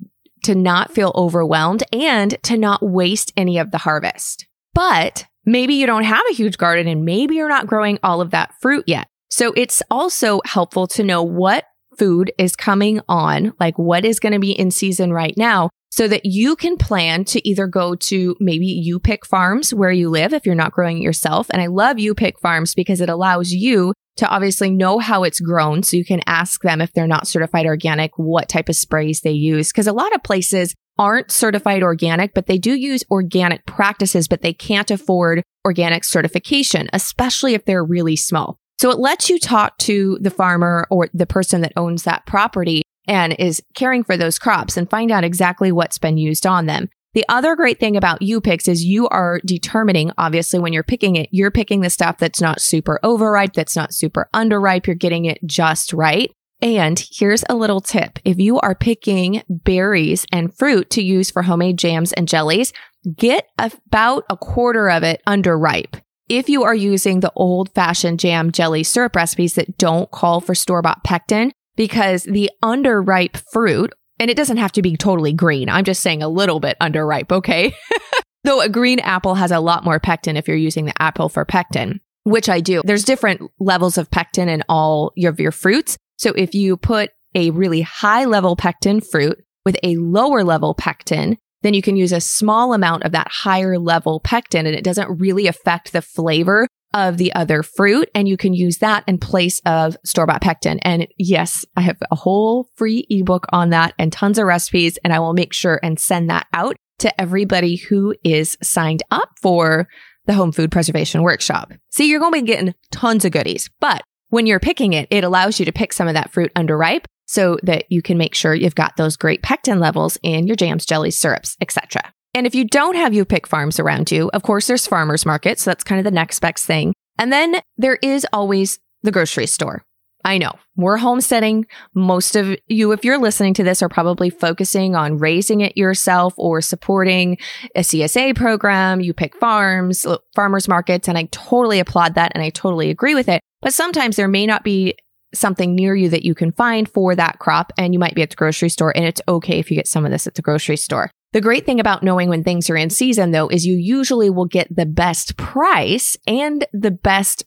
to 0.45 0.54
not 0.54 0.92
feel 0.92 1.12
overwhelmed 1.16 1.83
and 1.92 2.40
to 2.45 2.57
not 2.57 2.83
waste 2.83 3.33
any 3.37 3.59
of 3.59 3.73
the 3.73 3.78
harvest. 3.78 4.47
But 4.73 5.26
maybe 5.45 5.75
you 5.75 5.87
don't 5.87 6.04
have 6.04 6.23
a 6.30 6.35
huge 6.35 6.57
garden 6.57 6.87
and 6.87 7.04
maybe 7.04 7.35
you're 7.35 7.49
not 7.49 7.66
growing 7.66 7.99
all 8.02 8.21
of 8.21 8.30
that 8.30 8.54
fruit 8.61 8.85
yet. 8.87 9.09
So 9.28 9.52
it's 9.57 9.83
also 9.90 10.40
helpful 10.45 10.87
to 10.88 11.04
know 11.04 11.23
what 11.23 11.64
food 11.99 12.33
is 12.38 12.57
coming 12.57 13.00
on, 13.09 13.52
like 13.61 13.78
what 13.78 14.04
is 14.04 14.21
going 14.21 14.33
to 14.33 14.38
be 14.38 14.52
in 14.52 14.71
season 14.71 15.12
right 15.12 15.35
now, 15.37 15.69
so 15.90 16.06
that 16.09 16.25
you 16.25 16.56
can 16.56 16.76
plan 16.76 17.25
to 17.25 17.47
either 17.49 17.66
go 17.66 17.94
to 17.94 18.37
maybe 18.40 18.66
you 18.66 19.00
pick 19.00 19.26
farms 19.26 19.75
where 19.75 19.90
you 19.90 20.09
live 20.09 20.32
if 20.32 20.47
you're 20.47 20.54
not 20.54 20.73
growing 20.73 20.99
it 20.99 21.02
yourself. 21.02 21.49
And 21.50 21.61
I 21.61 21.66
love 21.66 21.99
you 21.99 22.14
pick 22.14 22.38
farms 22.38 22.75
because 22.75 23.00
it 23.00 23.09
allows 23.09 23.50
you 23.50 23.92
to 24.16 24.28
obviously 24.28 24.70
know 24.70 24.99
how 24.99 25.25
it's 25.25 25.40
grown. 25.40 25.82
So 25.82 25.97
you 25.97 26.04
can 26.04 26.20
ask 26.26 26.62
them 26.62 26.80
if 26.80 26.92
they're 26.92 27.06
not 27.06 27.26
certified 27.26 27.66
organic, 27.66 28.12
what 28.16 28.49
type 28.49 28.68
of 28.68 28.76
sprays 28.76 29.23
they 29.23 29.32
use. 29.32 29.73
Cause 29.73 29.87
a 29.87 29.92
lot 29.92 30.14
of 30.14 30.23
places 30.23 30.75
aren't 30.99 31.30
certified 31.30 31.82
organic, 31.82 32.35
but 32.35 32.47
they 32.47 32.59
do 32.59 32.75
use 32.75 33.02
organic 33.11 33.64
practices, 33.66 34.28
but 34.28 34.42
they 34.42 34.52
can't 34.52 34.90
afford 34.90 35.42
organic 35.64 36.04
certification, 36.04 36.88
especially 36.92 37.54
if 37.54 37.64
they're 37.64 37.85
really 37.85 38.16
small. 38.16 38.59
So 38.80 38.90
it 38.90 38.99
lets 38.99 39.28
you 39.28 39.38
talk 39.38 39.76
to 39.78 40.18
the 40.20 40.30
farmer 40.30 40.87
or 40.90 41.09
the 41.12 41.26
person 41.26 41.62
that 41.62 41.73
owns 41.76 42.04
that 42.04 42.26
property 42.26 42.82
and 43.11 43.35
is 43.40 43.61
caring 43.75 44.05
for 44.05 44.17
those 44.17 44.38
crops 44.38 44.76
and 44.76 44.88
find 44.88 45.11
out 45.11 45.25
exactly 45.25 45.73
what's 45.73 45.99
been 45.99 46.17
used 46.17 46.47
on 46.47 46.67
them. 46.67 46.88
The 47.12 47.25
other 47.29 47.57
great 47.57 47.81
thing 47.81 47.97
about 47.97 48.23
U-Picks 48.23 48.69
is 48.69 48.85
you 48.85 49.09
are 49.09 49.40
determining, 49.45 50.12
obviously, 50.17 50.61
when 50.61 50.73
you're 50.73 50.85
picking 50.85 51.17
it, 51.17 51.29
you're 51.33 51.50
picking 51.50 51.81
the 51.81 51.90
stuff 51.90 52.19
that's 52.19 52.40
not 52.40 52.61
super 52.61 53.00
overripe, 53.02 53.52
that's 53.52 53.75
not 53.75 53.93
super 53.93 54.29
underripe. 54.33 54.87
You're 54.87 54.95
getting 54.95 55.25
it 55.25 55.40
just 55.45 55.93
right. 55.93 56.31
And 56.62 57.05
here's 57.11 57.43
a 57.49 57.57
little 57.57 57.81
tip. 57.81 58.21
If 58.25 58.38
you 58.38 58.61
are 58.61 58.76
picking 58.76 59.43
berries 59.49 60.25
and 60.31 60.57
fruit 60.57 60.88
to 60.90 61.02
use 61.02 61.33
for 61.33 61.43
homemade 61.43 61.79
jams 61.79 62.12
and 62.12 62.29
jellies, 62.29 62.73
get 63.17 63.49
about 63.59 64.25
a 64.31 64.37
quarter 64.37 64.88
of 64.88 65.02
it 65.02 65.21
underripe. 65.26 66.00
If 66.29 66.49
you 66.49 66.62
are 66.62 66.76
using 66.76 67.21
the 67.21 67.33
old 67.35 67.75
fashioned 67.75 68.21
jam 68.21 68.52
jelly 68.52 68.85
syrup 68.85 69.17
recipes 69.17 69.55
that 69.55 69.79
don't 69.79 70.12
call 70.12 70.40
for 70.40 70.55
store 70.55 70.81
bought 70.81 71.02
pectin, 71.02 71.50
because 71.81 72.25
the 72.25 72.51
underripe 72.63 73.43
fruit, 73.55 73.95
and 74.19 74.31
it 74.31 74.37
doesn't 74.37 74.59
have 74.59 74.73
to 74.73 74.83
be 74.83 74.99
totally 74.99 75.33
green. 75.33 75.71
I'm 75.71 75.85
just 75.85 76.03
saying 76.03 76.23
a 76.23 76.29
little 76.29 76.61
bit 76.61 76.77
underripe, 76.79 77.33
okay? 77.33 77.75
Though 78.45 78.61
a 78.61 78.69
green 78.69 78.99
apple 78.99 79.35
has 79.37 79.51
a 79.51 79.61
lot 79.61 79.83
more 79.83 79.99
pectin 79.99 80.37
if 80.37 80.47
you're 80.47 80.59
using 80.59 80.85
the 80.85 81.03
apple 81.03 81.31
for 81.31 81.47
pectin, 81.47 82.01
which 82.25 82.51
I 82.51 82.61
do. 82.61 82.83
There's 82.85 83.03
different 83.03 83.51
levels 83.59 83.97
of 83.97 84.11
pectin 84.11 84.51
in 84.51 84.63
all 84.69 85.15
of 85.25 85.41
your 85.41 85.53
fruits. 85.53 85.97
So 86.19 86.33
if 86.37 86.55
you 86.55 86.77
put 86.77 87.13
a 87.35 87.49
really 87.49 87.81
high 87.81 88.27
level 88.27 88.57
pectin 88.57 89.01
fruit 89.01 89.43
with 89.65 89.79
a 89.83 89.97
lower 89.97 90.45
level 90.45 90.75
pectin, 90.75 91.39
then 91.63 91.73
you 91.73 91.81
can 91.81 91.97
use 91.97 92.13
a 92.13 92.21
small 92.21 92.75
amount 92.75 93.05
of 93.05 93.13
that 93.13 93.29
higher 93.31 93.79
level 93.79 94.21
pectin 94.21 94.67
and 94.67 94.77
it 94.77 94.85
doesn't 94.85 95.19
really 95.19 95.47
affect 95.47 95.95
the 95.95 96.03
flavor 96.03 96.67
of 96.94 97.16
the 97.16 97.32
other 97.35 97.62
fruit 97.62 98.09
and 98.14 98.28
you 98.28 98.37
can 98.37 98.52
use 98.52 98.78
that 98.78 99.04
in 99.06 99.18
place 99.18 99.61
of 99.64 99.97
store-bought 100.04 100.42
pectin. 100.42 100.78
And 100.80 101.06
yes, 101.18 101.64
I 101.76 101.82
have 101.82 101.99
a 102.11 102.16
whole 102.16 102.68
free 102.75 103.06
ebook 103.09 103.47
on 103.52 103.70
that 103.70 103.94
and 103.99 104.12
tons 104.12 104.38
of 104.38 104.47
recipes 104.47 104.99
and 105.04 105.12
I 105.12 105.18
will 105.18 105.32
make 105.32 105.52
sure 105.52 105.78
and 105.82 105.99
send 105.99 106.30
that 106.30 106.47
out 106.52 106.76
to 106.99 107.20
everybody 107.20 107.76
who 107.76 108.14
is 108.25 108.59
signed 108.62 109.02
up 109.11 109.30
for 109.40 109.88
the 110.26 110.35
home 110.35 110.52
food 110.52 110.70
preservation 110.70 111.23
workshop. 111.23 111.73
See, 111.90 112.09
you're 112.09 112.20
going 112.20 112.32
to 112.32 112.40
be 112.42 112.47
getting 112.47 112.75
tons 112.90 113.25
of 113.25 113.32
goodies, 113.32 113.70
but 113.80 114.02
when 114.28 114.47
you're 114.47 114.61
picking 114.61 114.92
it, 114.92 115.09
it 115.11 115.25
allows 115.25 115.59
you 115.59 115.66
to 115.66 115.73
pick 115.73 115.92
some 115.92 116.09
of 116.09 116.14
that 116.14 116.30
fruit 116.30 116.52
underripe 116.54 117.04
so 117.26 117.59
that 117.62 117.85
you 117.90 118.02
can 118.02 118.18
make 118.18 118.35
sure 118.35 118.54
you've 118.54 118.75
got 118.75 118.97
those 118.97 119.16
great 119.16 119.42
pectin 119.42 119.78
levels 119.78 120.18
in 120.23 120.47
your 120.47 120.56
jams, 120.56 120.85
jellies, 120.85 121.18
syrups, 121.18 121.56
etc. 121.61 122.12
And 122.35 122.47
if 122.47 122.55
you 122.55 122.65
don't 122.65 122.97
have 122.97 123.13
you 123.13 123.25
pick 123.25 123.47
farms 123.47 123.81
around 123.81 124.11
you, 124.11 124.31
of 124.33 124.43
course, 124.43 124.67
there's 124.67 124.87
farmers 124.87 125.27
markets. 125.27 125.63
So 125.63 125.71
that's 125.71 125.85
kind 125.85 125.99
of 125.99 126.05
the 126.05 126.11
next 126.11 126.41
best 126.41 126.65
thing. 126.65 126.95
And 127.19 127.33
then 127.33 127.57
there 127.77 127.99
is 128.03 128.27
always 128.33 128.79
the 129.03 129.11
grocery 129.11 129.47
store. 129.47 129.85
I 130.25 130.39
know 130.39 130.53
we're 130.77 130.99
homesteading. 130.99 131.67
Most 131.95 132.37
of 132.37 132.55
you, 132.67 132.93
if 132.93 133.05
you're 133.05 133.19
listening 133.19 133.55
to 133.55 133.65
this, 133.65 133.83
are 133.83 133.89
probably 133.89 134.29
focusing 134.29 134.95
on 134.95 135.17
raising 135.17 135.63
it 135.63 135.77
yourself 135.77 136.35
or 136.37 136.61
supporting 136.61 137.39
a 137.75 137.81
CSA 137.81 138.37
program. 138.37 139.01
You 139.01 139.15
pick 139.15 139.35
farms, 139.37 140.05
farmers 140.35 140.69
markets, 140.69 141.09
and 141.09 141.17
I 141.17 141.29
totally 141.31 141.79
applaud 141.79 142.15
that 142.15 142.33
and 142.35 142.43
I 142.43 142.51
totally 142.51 142.91
agree 142.91 143.15
with 143.15 143.29
it. 143.29 143.41
But 143.63 143.73
sometimes 143.73 144.17
there 144.17 144.29
may 144.29 144.47
not 144.47 144.63
be 144.63 144.95
something 145.33 145.75
near 145.75 145.95
you 145.95 146.09
that 146.11 146.25
you 146.25 146.35
can 146.35 146.53
find 146.53 146.89
for 146.89 147.15
that 147.15 147.39
crop 147.39 147.73
and 147.79 147.95
you 147.95 147.99
might 147.99 148.15
be 148.15 148.23
at 148.23 148.31
the 148.31 148.37
grocery 148.37 148.69
store 148.69 148.95
and 148.97 149.05
it's 149.05 149.21
okay 149.29 149.59
if 149.59 149.71
you 149.71 149.77
get 149.77 149.87
some 149.87 150.05
of 150.05 150.11
this 150.11 150.27
at 150.27 150.35
the 150.35 150.43
grocery 150.43 150.77
store. 150.77 151.11
The 151.33 151.41
great 151.41 151.65
thing 151.65 151.79
about 151.79 152.03
knowing 152.03 152.29
when 152.29 152.43
things 152.43 152.69
are 152.71 152.77
in 152.77 152.91
season 152.91 153.31
though 153.31 153.49
is 153.49 153.65
you 153.65 153.77
usually 153.77 154.31
will 154.31 154.47
get 154.47 154.75
the 154.75 154.87
best 154.87 155.37
price 155.37 156.17
and 156.27 156.67
the 156.73 156.91
best 156.91 157.45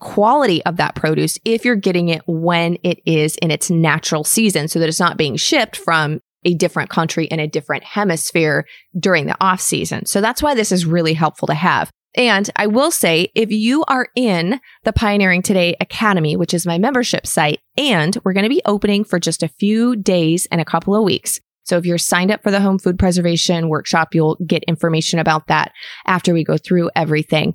quality 0.00 0.64
of 0.64 0.78
that 0.78 0.94
produce 0.94 1.38
if 1.44 1.64
you're 1.64 1.76
getting 1.76 2.08
it 2.08 2.22
when 2.26 2.76
it 2.82 3.00
is 3.06 3.36
in 3.36 3.50
its 3.50 3.70
natural 3.70 4.24
season 4.24 4.66
so 4.66 4.78
that 4.78 4.88
it's 4.88 5.00
not 5.00 5.16
being 5.16 5.36
shipped 5.36 5.76
from 5.76 6.20
a 6.44 6.54
different 6.54 6.90
country 6.90 7.26
in 7.26 7.38
a 7.38 7.46
different 7.46 7.84
hemisphere 7.84 8.66
during 8.98 9.26
the 9.26 9.36
off 9.40 9.60
season. 9.60 10.06
So 10.06 10.20
that's 10.20 10.42
why 10.42 10.54
this 10.54 10.72
is 10.72 10.86
really 10.86 11.12
helpful 11.12 11.46
to 11.48 11.54
have. 11.54 11.90
And 12.16 12.50
I 12.56 12.66
will 12.66 12.90
say, 12.90 13.30
if 13.36 13.52
you 13.52 13.84
are 13.86 14.08
in 14.16 14.60
the 14.82 14.92
Pioneering 14.92 15.42
Today 15.42 15.76
Academy, 15.80 16.34
which 16.34 16.54
is 16.54 16.66
my 16.66 16.78
membership 16.78 17.26
site, 17.26 17.60
and 17.76 18.16
we're 18.24 18.32
going 18.32 18.44
to 18.44 18.48
be 18.48 18.62
opening 18.64 19.04
for 19.04 19.20
just 19.20 19.44
a 19.44 19.48
few 19.48 19.94
days 19.94 20.46
and 20.50 20.60
a 20.60 20.64
couple 20.64 20.96
of 20.96 21.04
weeks. 21.04 21.40
So 21.70 21.78
if 21.78 21.86
you're 21.86 21.98
signed 21.98 22.32
up 22.32 22.42
for 22.42 22.50
the 22.50 22.60
home 22.60 22.80
food 22.80 22.98
preservation 22.98 23.68
workshop, 23.68 24.12
you'll 24.12 24.36
get 24.44 24.64
information 24.64 25.20
about 25.20 25.46
that 25.46 25.72
after 26.04 26.34
we 26.34 26.42
go 26.42 26.56
through 26.58 26.90
everything. 26.96 27.54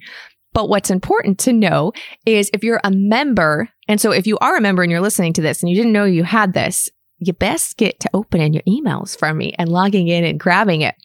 But 0.54 0.70
what's 0.70 0.90
important 0.90 1.38
to 1.40 1.54
know 1.54 1.92
is 2.26 2.50
if 2.54 2.64
you're 2.64 2.80
a 2.86 2.92
member, 2.92 3.68
and 3.90 4.00
so 4.00 4.12
if 4.12 4.26
you 4.26 4.38
are 4.38 4.56
a 4.56 4.62
member 4.62 4.84
and 4.84 4.90
you're 4.90 5.02
listening 5.02 5.34
to 5.34 5.42
this 5.42 5.62
and 5.62 5.70
you 5.70 5.76
didn't 5.76 5.92
know 5.92 6.06
you 6.06 6.24
had 6.24 6.54
this, 6.54 6.90
you 7.20 7.34
best 7.34 7.76
get 7.76 8.00
to 8.00 8.10
opening 8.14 8.54
your 8.54 8.64
emails 8.64 9.20
from 9.20 9.38
me 9.38 9.54
and 9.60 9.68
logging 9.68 10.08
in 10.08 10.24
and 10.24 10.40
grabbing 10.40 10.80
it. 10.80 10.96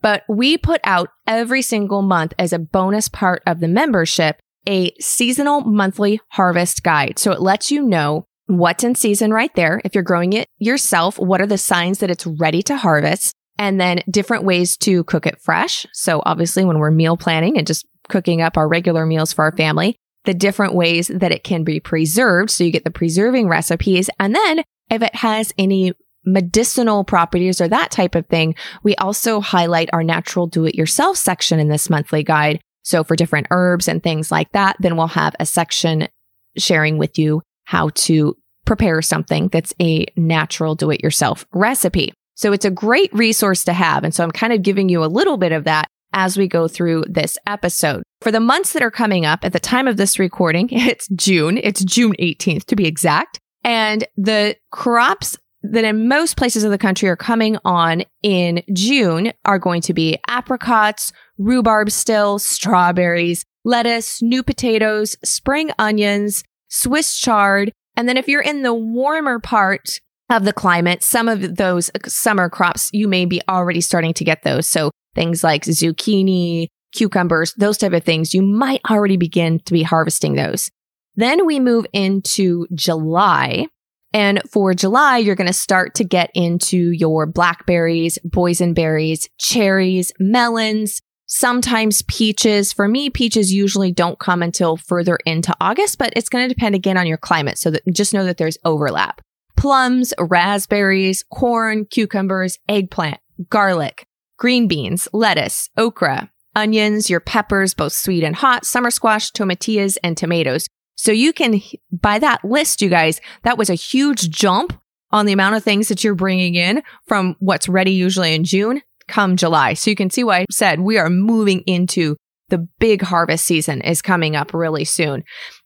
But 0.00 0.22
we 0.28 0.56
put 0.56 0.80
out 0.84 1.08
every 1.26 1.62
single 1.62 2.02
month 2.02 2.34
as 2.38 2.52
a 2.52 2.58
bonus 2.60 3.08
part 3.08 3.42
of 3.46 3.58
the 3.58 3.68
membership 3.68 4.40
a 4.68 4.92
seasonal 5.00 5.62
monthly 5.62 6.20
harvest 6.28 6.82
guide. 6.82 7.18
So 7.18 7.32
it 7.32 7.40
lets 7.40 7.70
you 7.70 7.82
know 7.82 8.26
what's 8.50 8.84
in 8.84 8.94
season 8.94 9.32
right 9.32 9.54
there. 9.54 9.80
If 9.84 9.94
you're 9.94 10.04
growing 10.04 10.32
it 10.32 10.48
yourself, 10.58 11.18
what 11.18 11.40
are 11.40 11.46
the 11.46 11.58
signs 11.58 11.98
that 11.98 12.10
it's 12.10 12.26
ready 12.26 12.62
to 12.64 12.76
harvest? 12.76 13.34
And 13.58 13.80
then 13.80 14.02
different 14.10 14.44
ways 14.44 14.76
to 14.78 15.04
cook 15.04 15.26
it 15.26 15.40
fresh. 15.40 15.86
So 15.92 16.22
obviously 16.24 16.64
when 16.64 16.78
we're 16.78 16.90
meal 16.90 17.16
planning 17.16 17.58
and 17.58 17.66
just 17.66 17.86
cooking 18.08 18.40
up 18.40 18.56
our 18.56 18.68
regular 18.68 19.06
meals 19.06 19.32
for 19.32 19.44
our 19.44 19.56
family, 19.56 19.96
the 20.24 20.34
different 20.34 20.74
ways 20.74 21.08
that 21.08 21.32
it 21.32 21.44
can 21.44 21.62
be 21.62 21.78
preserved. 21.78 22.50
So 22.50 22.64
you 22.64 22.70
get 22.70 22.84
the 22.84 22.90
preserving 22.90 23.48
recipes. 23.48 24.10
And 24.18 24.34
then 24.34 24.62
if 24.90 25.02
it 25.02 25.14
has 25.14 25.52
any 25.56 25.92
medicinal 26.24 27.04
properties 27.04 27.60
or 27.60 27.68
that 27.68 27.90
type 27.90 28.14
of 28.14 28.26
thing, 28.26 28.54
we 28.82 28.96
also 28.96 29.40
highlight 29.40 29.90
our 29.92 30.02
natural 30.02 30.46
do 30.46 30.64
it 30.64 30.74
yourself 30.74 31.16
section 31.16 31.60
in 31.60 31.68
this 31.68 31.88
monthly 31.88 32.22
guide. 32.22 32.60
So 32.82 33.04
for 33.04 33.14
different 33.14 33.46
herbs 33.50 33.88
and 33.88 34.02
things 34.02 34.30
like 34.30 34.52
that, 34.52 34.76
then 34.80 34.96
we'll 34.96 35.06
have 35.08 35.36
a 35.38 35.46
section 35.46 36.08
sharing 36.56 36.98
with 36.98 37.18
you 37.18 37.42
how 37.64 37.90
to 37.90 38.36
prepare 38.70 39.02
something 39.02 39.48
that's 39.48 39.74
a 39.82 40.06
natural 40.16 40.76
do 40.76 40.92
it 40.92 41.02
yourself 41.02 41.44
recipe. 41.52 42.12
So 42.36 42.52
it's 42.52 42.64
a 42.64 42.70
great 42.70 43.12
resource 43.12 43.64
to 43.64 43.72
have. 43.72 44.04
And 44.04 44.14
so 44.14 44.22
I'm 44.22 44.30
kind 44.30 44.52
of 44.52 44.62
giving 44.62 44.88
you 44.88 45.02
a 45.02 45.10
little 45.10 45.38
bit 45.38 45.50
of 45.50 45.64
that 45.64 45.88
as 46.12 46.36
we 46.36 46.46
go 46.46 46.68
through 46.68 47.02
this 47.08 47.36
episode. 47.48 48.04
For 48.20 48.30
the 48.30 48.38
months 48.38 48.72
that 48.74 48.82
are 48.84 48.90
coming 48.92 49.26
up 49.26 49.44
at 49.44 49.52
the 49.52 49.58
time 49.58 49.88
of 49.88 49.96
this 49.96 50.20
recording, 50.20 50.68
it's 50.70 51.08
June. 51.08 51.58
It's 51.58 51.82
June 51.82 52.14
18th 52.20 52.66
to 52.66 52.76
be 52.76 52.86
exact. 52.86 53.40
And 53.64 54.04
the 54.16 54.54
crops 54.70 55.36
that 55.64 55.84
in 55.84 56.06
most 56.06 56.36
places 56.36 56.62
of 56.62 56.70
the 56.70 56.78
country 56.78 57.08
are 57.08 57.16
coming 57.16 57.58
on 57.64 58.04
in 58.22 58.62
June 58.72 59.32
are 59.46 59.58
going 59.58 59.82
to 59.82 59.92
be 59.92 60.16
apricots, 60.28 61.12
rhubarb 61.38 61.90
still, 61.90 62.38
strawberries, 62.38 63.44
lettuce, 63.64 64.22
new 64.22 64.44
potatoes, 64.44 65.16
spring 65.24 65.72
onions, 65.76 66.44
Swiss 66.68 67.18
chard. 67.18 67.72
And 67.96 68.08
then 68.08 68.16
if 68.16 68.28
you're 68.28 68.42
in 68.42 68.62
the 68.62 68.74
warmer 68.74 69.38
part 69.38 70.00
of 70.30 70.44
the 70.44 70.52
climate, 70.52 71.02
some 71.02 71.28
of 71.28 71.56
those 71.56 71.90
uh, 71.90 72.08
summer 72.08 72.48
crops, 72.48 72.88
you 72.92 73.08
may 73.08 73.24
be 73.24 73.42
already 73.48 73.80
starting 73.80 74.14
to 74.14 74.24
get 74.24 74.42
those. 74.42 74.68
So 74.68 74.90
things 75.14 75.42
like 75.42 75.64
zucchini, 75.64 76.68
cucumbers, 76.92 77.52
those 77.54 77.78
type 77.78 77.92
of 77.92 78.04
things, 78.04 78.32
you 78.32 78.42
might 78.42 78.80
already 78.88 79.16
begin 79.16 79.60
to 79.60 79.72
be 79.72 79.82
harvesting 79.82 80.34
those. 80.34 80.70
Then 81.16 81.44
we 81.46 81.60
move 81.60 81.86
into 81.92 82.66
July. 82.74 83.66
And 84.12 84.42
for 84.50 84.74
July, 84.74 85.18
you're 85.18 85.36
going 85.36 85.46
to 85.46 85.52
start 85.52 85.94
to 85.96 86.04
get 86.04 86.30
into 86.34 86.90
your 86.90 87.26
blackberries, 87.26 88.18
boysenberries, 88.26 89.28
cherries, 89.38 90.12
melons, 90.18 91.00
sometimes 91.30 92.02
peaches. 92.02 92.72
For 92.72 92.88
me, 92.88 93.08
peaches 93.08 93.52
usually 93.52 93.92
don't 93.92 94.18
come 94.18 94.42
until 94.42 94.76
further 94.76 95.16
into 95.24 95.54
August, 95.60 95.96
but 95.96 96.12
it's 96.14 96.28
going 96.28 96.46
to 96.46 96.54
depend 96.54 96.74
again 96.74 96.98
on 96.98 97.06
your 97.06 97.16
climate. 97.16 97.56
So 97.56 97.70
that 97.70 97.82
just 97.92 98.12
know 98.12 98.24
that 98.24 98.36
there's 98.36 98.58
overlap. 98.64 99.22
Plums, 99.56 100.12
raspberries, 100.18 101.24
corn, 101.30 101.86
cucumbers, 101.86 102.58
eggplant, 102.68 103.18
garlic, 103.48 104.06
green 104.38 104.68
beans, 104.68 105.08
lettuce, 105.12 105.70
okra, 105.76 106.30
onions, 106.56 107.08
your 107.08 107.20
peppers, 107.20 107.74
both 107.74 107.92
sweet 107.92 108.24
and 108.24 108.36
hot, 108.36 108.66
summer 108.66 108.90
squash, 108.90 109.30
tomatillas, 109.30 109.96
and 110.02 110.16
tomatoes. 110.16 110.66
So 110.96 111.12
you 111.12 111.32
can, 111.32 111.60
by 111.92 112.18
that 112.18 112.44
list, 112.44 112.82
you 112.82 112.90
guys, 112.90 113.20
that 113.42 113.56
was 113.56 113.70
a 113.70 113.74
huge 113.74 114.30
jump 114.30 114.78
on 115.12 115.26
the 115.26 115.32
amount 115.32 115.54
of 115.54 115.64
things 115.64 115.88
that 115.88 116.02
you're 116.04 116.14
bringing 116.14 116.54
in 116.54 116.82
from 117.06 117.36
what's 117.38 117.68
ready 117.68 117.92
usually 117.92 118.34
in 118.34 118.44
June 118.44 118.82
come 119.10 119.36
July. 119.36 119.74
So 119.74 119.90
you 119.90 119.96
can 119.96 120.10
see 120.10 120.24
why 120.24 120.40
I 120.40 120.46
said 120.50 120.80
we 120.80 120.98
are 120.98 121.10
moving 121.10 121.60
into 121.66 122.16
the 122.48 122.66
big 122.78 123.02
harvest 123.02 123.44
season 123.46 123.80
is 123.80 124.02
coming 124.02 124.36
up 124.36 124.52
really 124.54 124.84
soon. 124.84 125.22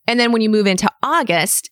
And 0.07 0.19
then 0.19 0.31
when 0.31 0.41
you 0.41 0.49
move 0.49 0.67
into 0.67 0.89
August, 1.01 1.69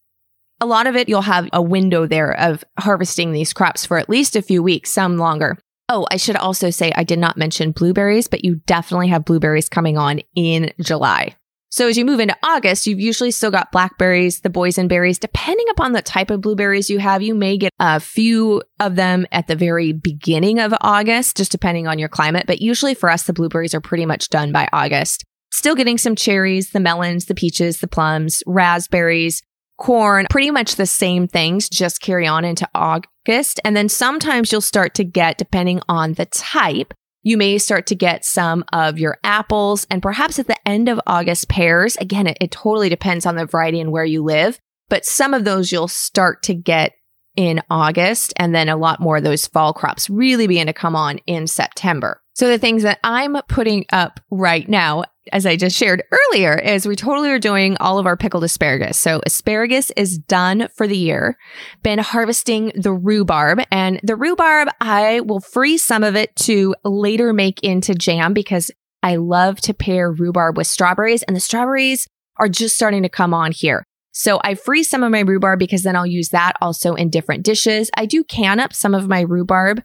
a 0.59 0.65
lot 0.65 0.87
of 0.87 0.95
it 0.95 1.09
you'll 1.09 1.21
have 1.21 1.49
a 1.53 1.61
window 1.61 2.07
there 2.07 2.39
of 2.39 2.63
harvesting 2.79 3.31
these 3.31 3.53
crops 3.53 3.85
for 3.85 3.97
at 3.97 4.09
least 4.09 4.35
a 4.35 4.41
few 4.41 4.63
weeks, 4.63 4.91
some 4.91 5.17
longer. 5.17 5.57
Oh, 5.89 6.07
I 6.09 6.17
should 6.17 6.37
also 6.37 6.69
say 6.69 6.91
I 6.95 7.03
did 7.03 7.19
not 7.19 7.37
mention 7.37 7.71
blueberries, 7.71 8.27
but 8.27 8.45
you 8.45 8.61
definitely 8.65 9.09
have 9.09 9.25
blueberries 9.25 9.69
coming 9.69 9.97
on 9.97 10.21
in 10.35 10.71
July. 10.81 11.35
So 11.73 11.87
as 11.87 11.97
you 11.97 12.05
move 12.05 12.19
into 12.19 12.37
August, 12.43 12.85
you've 12.85 12.99
usually 12.99 13.31
still 13.31 13.49
got 13.49 13.71
blackberries, 13.71 14.41
the 14.41 14.49
boysenberries. 14.51 15.19
Depending 15.19 15.65
upon 15.71 15.93
the 15.93 16.03
type 16.03 16.29
of 16.29 16.39
blueberries 16.39 16.87
you 16.87 16.99
have, 16.99 17.23
you 17.23 17.33
may 17.33 17.57
get 17.57 17.71
a 17.79 17.99
few 17.99 18.61
of 18.79 18.95
them 18.95 19.25
at 19.31 19.47
the 19.47 19.55
very 19.55 19.91
beginning 19.91 20.59
of 20.59 20.71
August, 20.81 21.35
just 21.35 21.51
depending 21.51 21.87
on 21.87 21.97
your 21.97 22.09
climate. 22.09 22.43
But 22.45 22.61
usually 22.61 22.93
for 22.93 23.09
us, 23.09 23.23
the 23.23 23.33
blueberries 23.33 23.73
are 23.73 23.81
pretty 23.81 24.05
much 24.05 24.29
done 24.29 24.51
by 24.51 24.69
August. 24.71 25.23
Still 25.51 25.73
getting 25.73 25.97
some 25.97 26.15
cherries, 26.15 26.69
the 26.69 26.79
melons, 26.79 27.25
the 27.25 27.33
peaches, 27.33 27.79
the 27.79 27.87
plums, 27.87 28.43
raspberries, 28.45 29.41
corn, 29.79 30.27
pretty 30.29 30.51
much 30.51 30.75
the 30.75 30.85
same 30.85 31.27
things, 31.27 31.67
just 31.69 32.01
carry 32.01 32.27
on 32.27 32.45
into 32.45 32.69
August. 32.75 33.59
And 33.65 33.75
then 33.75 33.89
sometimes 33.89 34.51
you'll 34.51 34.61
start 34.61 34.93
to 34.93 35.03
get, 35.03 35.39
depending 35.39 35.81
on 35.89 36.13
the 36.13 36.27
type, 36.27 36.93
you 37.23 37.37
may 37.37 37.57
start 37.57 37.87
to 37.87 37.95
get 37.95 38.25
some 38.25 38.63
of 38.71 38.99
your 38.99 39.17
apples 39.23 39.87
and 39.89 40.01
perhaps 40.01 40.39
at 40.39 40.47
the 40.47 40.67
end 40.67 40.89
of 40.89 41.01
August 41.07 41.49
pears. 41.49 41.95
Again, 41.97 42.27
it, 42.27 42.37
it 42.39 42.51
totally 42.51 42.89
depends 42.89 43.25
on 43.25 43.35
the 43.35 43.45
variety 43.45 43.79
and 43.79 43.91
where 43.91 44.05
you 44.05 44.23
live, 44.23 44.59
but 44.89 45.05
some 45.05 45.33
of 45.33 45.45
those 45.45 45.71
you'll 45.71 45.87
start 45.87 46.43
to 46.43 46.53
get 46.53 46.93
in 47.35 47.61
August 47.69 48.33
and 48.37 48.53
then 48.53 48.69
a 48.69 48.77
lot 48.77 48.99
more 48.99 49.17
of 49.17 49.23
those 49.23 49.47
fall 49.47 49.73
crops 49.73 50.09
really 50.09 50.45
begin 50.45 50.67
to 50.67 50.73
come 50.73 50.95
on 50.95 51.17
in 51.25 51.47
September. 51.47 52.21
So 52.33 52.47
the 52.47 52.57
things 52.57 52.83
that 52.83 52.99
I'm 53.03 53.37
putting 53.47 53.85
up 53.93 54.19
right 54.31 54.67
now, 54.67 55.03
as 55.31 55.45
I 55.45 55.55
just 55.55 55.77
shared 55.77 56.03
earlier, 56.11 56.57
is 56.57 56.87
we 56.87 56.95
totally 56.95 57.29
are 57.29 57.39
doing 57.39 57.77
all 57.77 57.99
of 57.99 58.07
our 58.07 58.17
pickled 58.17 58.43
asparagus. 58.43 58.97
So 58.97 59.21
asparagus 59.25 59.91
is 59.95 60.17
done 60.17 60.67
for 60.75 60.87
the 60.87 60.97
year. 60.97 61.37
Been 61.83 61.99
harvesting 61.99 62.71
the 62.75 62.91
rhubarb 62.91 63.61
and 63.71 63.99
the 64.01 64.15
rhubarb, 64.15 64.69
I 64.81 65.19
will 65.21 65.41
freeze 65.41 65.85
some 65.85 66.03
of 66.03 66.15
it 66.15 66.35
to 66.37 66.75
later 66.83 67.33
make 67.33 67.61
into 67.61 67.93
jam 67.93 68.33
because 68.33 68.71
I 69.03 69.17
love 69.17 69.61
to 69.61 69.73
pair 69.73 70.11
rhubarb 70.11 70.57
with 70.57 70.67
strawberries 70.67 71.23
and 71.23 71.35
the 71.35 71.41
strawberries 71.41 72.07
are 72.37 72.49
just 72.49 72.75
starting 72.75 73.03
to 73.03 73.09
come 73.09 73.33
on 73.33 73.51
here. 73.51 73.83
So 74.11 74.39
I 74.43 74.55
freeze 74.55 74.89
some 74.89 75.03
of 75.03 75.11
my 75.11 75.21
rhubarb 75.21 75.59
because 75.59 75.83
then 75.83 75.95
I'll 75.95 76.05
use 76.05 76.29
that 76.29 76.53
also 76.61 76.93
in 76.93 77.09
different 77.09 77.43
dishes. 77.43 77.89
I 77.95 78.05
do 78.05 78.23
can 78.23 78.59
up 78.59 78.73
some 78.73 78.93
of 78.93 79.07
my 79.07 79.21
rhubarb 79.21 79.81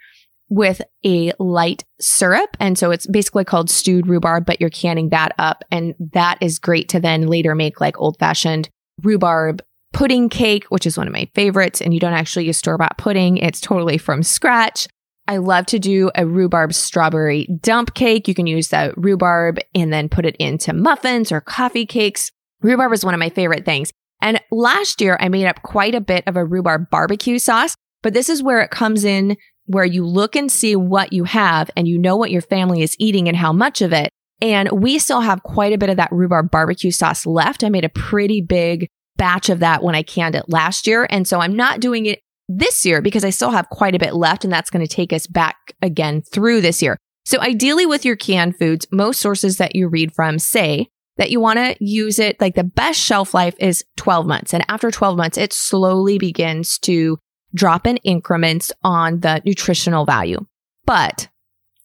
with 0.48 0.80
a 1.04 1.32
light 1.38 1.84
syrup. 2.00 2.56
And 2.58 2.78
so 2.78 2.90
it's 2.90 3.06
basically 3.06 3.44
called 3.44 3.70
stewed 3.70 4.06
rhubarb, 4.06 4.46
but 4.46 4.60
you're 4.60 4.70
canning 4.70 5.10
that 5.10 5.34
up. 5.38 5.64
And 5.70 5.94
that 6.12 6.38
is 6.40 6.58
great 6.58 6.88
to 6.90 7.00
then 7.00 7.26
later 7.26 7.54
make 7.54 7.80
like 7.80 7.98
old 7.98 8.18
fashioned 8.18 8.68
rhubarb 9.02 9.62
pudding 9.92 10.28
cake, 10.28 10.64
which 10.66 10.86
is 10.86 10.96
one 10.96 11.06
of 11.06 11.12
my 11.12 11.28
favorites. 11.34 11.80
And 11.80 11.92
you 11.92 12.00
don't 12.00 12.12
actually 12.12 12.46
use 12.46 12.58
store 12.58 12.78
bought 12.78 12.98
pudding. 12.98 13.36
It's 13.38 13.60
totally 13.60 13.98
from 13.98 14.22
scratch. 14.22 14.88
I 15.26 15.36
love 15.36 15.66
to 15.66 15.78
do 15.78 16.10
a 16.14 16.26
rhubarb 16.26 16.72
strawberry 16.72 17.46
dump 17.60 17.94
cake. 17.94 18.28
You 18.28 18.34
can 18.34 18.46
use 18.46 18.68
that 18.68 18.96
rhubarb 18.96 19.58
and 19.74 19.92
then 19.92 20.08
put 20.08 20.24
it 20.24 20.36
into 20.36 20.72
muffins 20.72 21.30
or 21.30 21.42
coffee 21.42 21.84
cakes. 21.84 22.30
Rhubarb 22.62 22.92
is 22.94 23.04
one 23.04 23.14
of 23.14 23.20
my 23.20 23.28
favorite 23.28 23.66
things. 23.66 23.90
And 24.22 24.40
last 24.50 25.00
year 25.02 25.18
I 25.20 25.28
made 25.28 25.46
up 25.46 25.62
quite 25.62 25.94
a 25.94 26.00
bit 26.00 26.24
of 26.26 26.36
a 26.36 26.44
rhubarb 26.44 26.88
barbecue 26.90 27.38
sauce, 27.38 27.74
but 28.02 28.14
this 28.14 28.30
is 28.30 28.42
where 28.42 28.60
it 28.60 28.70
comes 28.70 29.04
in 29.04 29.36
where 29.68 29.84
you 29.84 30.04
look 30.04 30.34
and 30.34 30.50
see 30.50 30.74
what 30.74 31.12
you 31.12 31.24
have 31.24 31.70
and 31.76 31.86
you 31.86 31.98
know 31.98 32.16
what 32.16 32.30
your 32.30 32.42
family 32.42 32.82
is 32.82 32.96
eating 32.98 33.28
and 33.28 33.36
how 33.36 33.52
much 33.52 33.80
of 33.80 33.92
it. 33.92 34.10
And 34.40 34.70
we 34.72 34.98
still 34.98 35.20
have 35.20 35.42
quite 35.42 35.72
a 35.72 35.78
bit 35.78 35.90
of 35.90 35.96
that 35.96 36.12
rhubarb 36.12 36.50
barbecue 36.50 36.90
sauce 36.90 37.26
left. 37.26 37.62
I 37.62 37.68
made 37.68 37.84
a 37.84 37.90
pretty 37.90 38.40
big 38.40 38.88
batch 39.16 39.48
of 39.48 39.60
that 39.60 39.82
when 39.82 39.94
I 39.94 40.02
canned 40.02 40.34
it 40.34 40.48
last 40.48 40.86
year. 40.86 41.06
And 41.10 41.26
so 41.26 41.40
I'm 41.40 41.54
not 41.54 41.80
doing 41.80 42.06
it 42.06 42.20
this 42.48 42.86
year 42.86 43.02
because 43.02 43.24
I 43.24 43.30
still 43.30 43.50
have 43.50 43.68
quite 43.68 43.94
a 43.94 43.98
bit 43.98 44.14
left 44.14 44.44
and 44.44 44.52
that's 44.52 44.70
going 44.70 44.86
to 44.86 44.92
take 44.92 45.12
us 45.12 45.26
back 45.26 45.56
again 45.82 46.22
through 46.22 46.60
this 46.62 46.80
year. 46.80 46.96
So 47.26 47.40
ideally 47.40 47.84
with 47.84 48.06
your 48.06 48.16
canned 48.16 48.58
foods, 48.58 48.86
most 48.90 49.20
sources 49.20 49.58
that 49.58 49.76
you 49.76 49.88
read 49.88 50.14
from 50.14 50.38
say 50.38 50.88
that 51.18 51.30
you 51.30 51.40
want 51.40 51.58
to 51.58 51.76
use 51.78 52.18
it 52.18 52.40
like 52.40 52.54
the 52.54 52.64
best 52.64 52.98
shelf 52.98 53.34
life 53.34 53.54
is 53.58 53.84
12 53.96 54.26
months. 54.26 54.54
And 54.54 54.64
after 54.68 54.90
12 54.90 55.16
months, 55.16 55.36
it 55.36 55.52
slowly 55.52 56.16
begins 56.16 56.78
to 56.80 57.18
drop 57.54 57.86
in 57.86 57.96
increments 57.98 58.72
on 58.82 59.20
the 59.20 59.42
nutritional 59.44 60.04
value. 60.04 60.46
But 60.84 61.28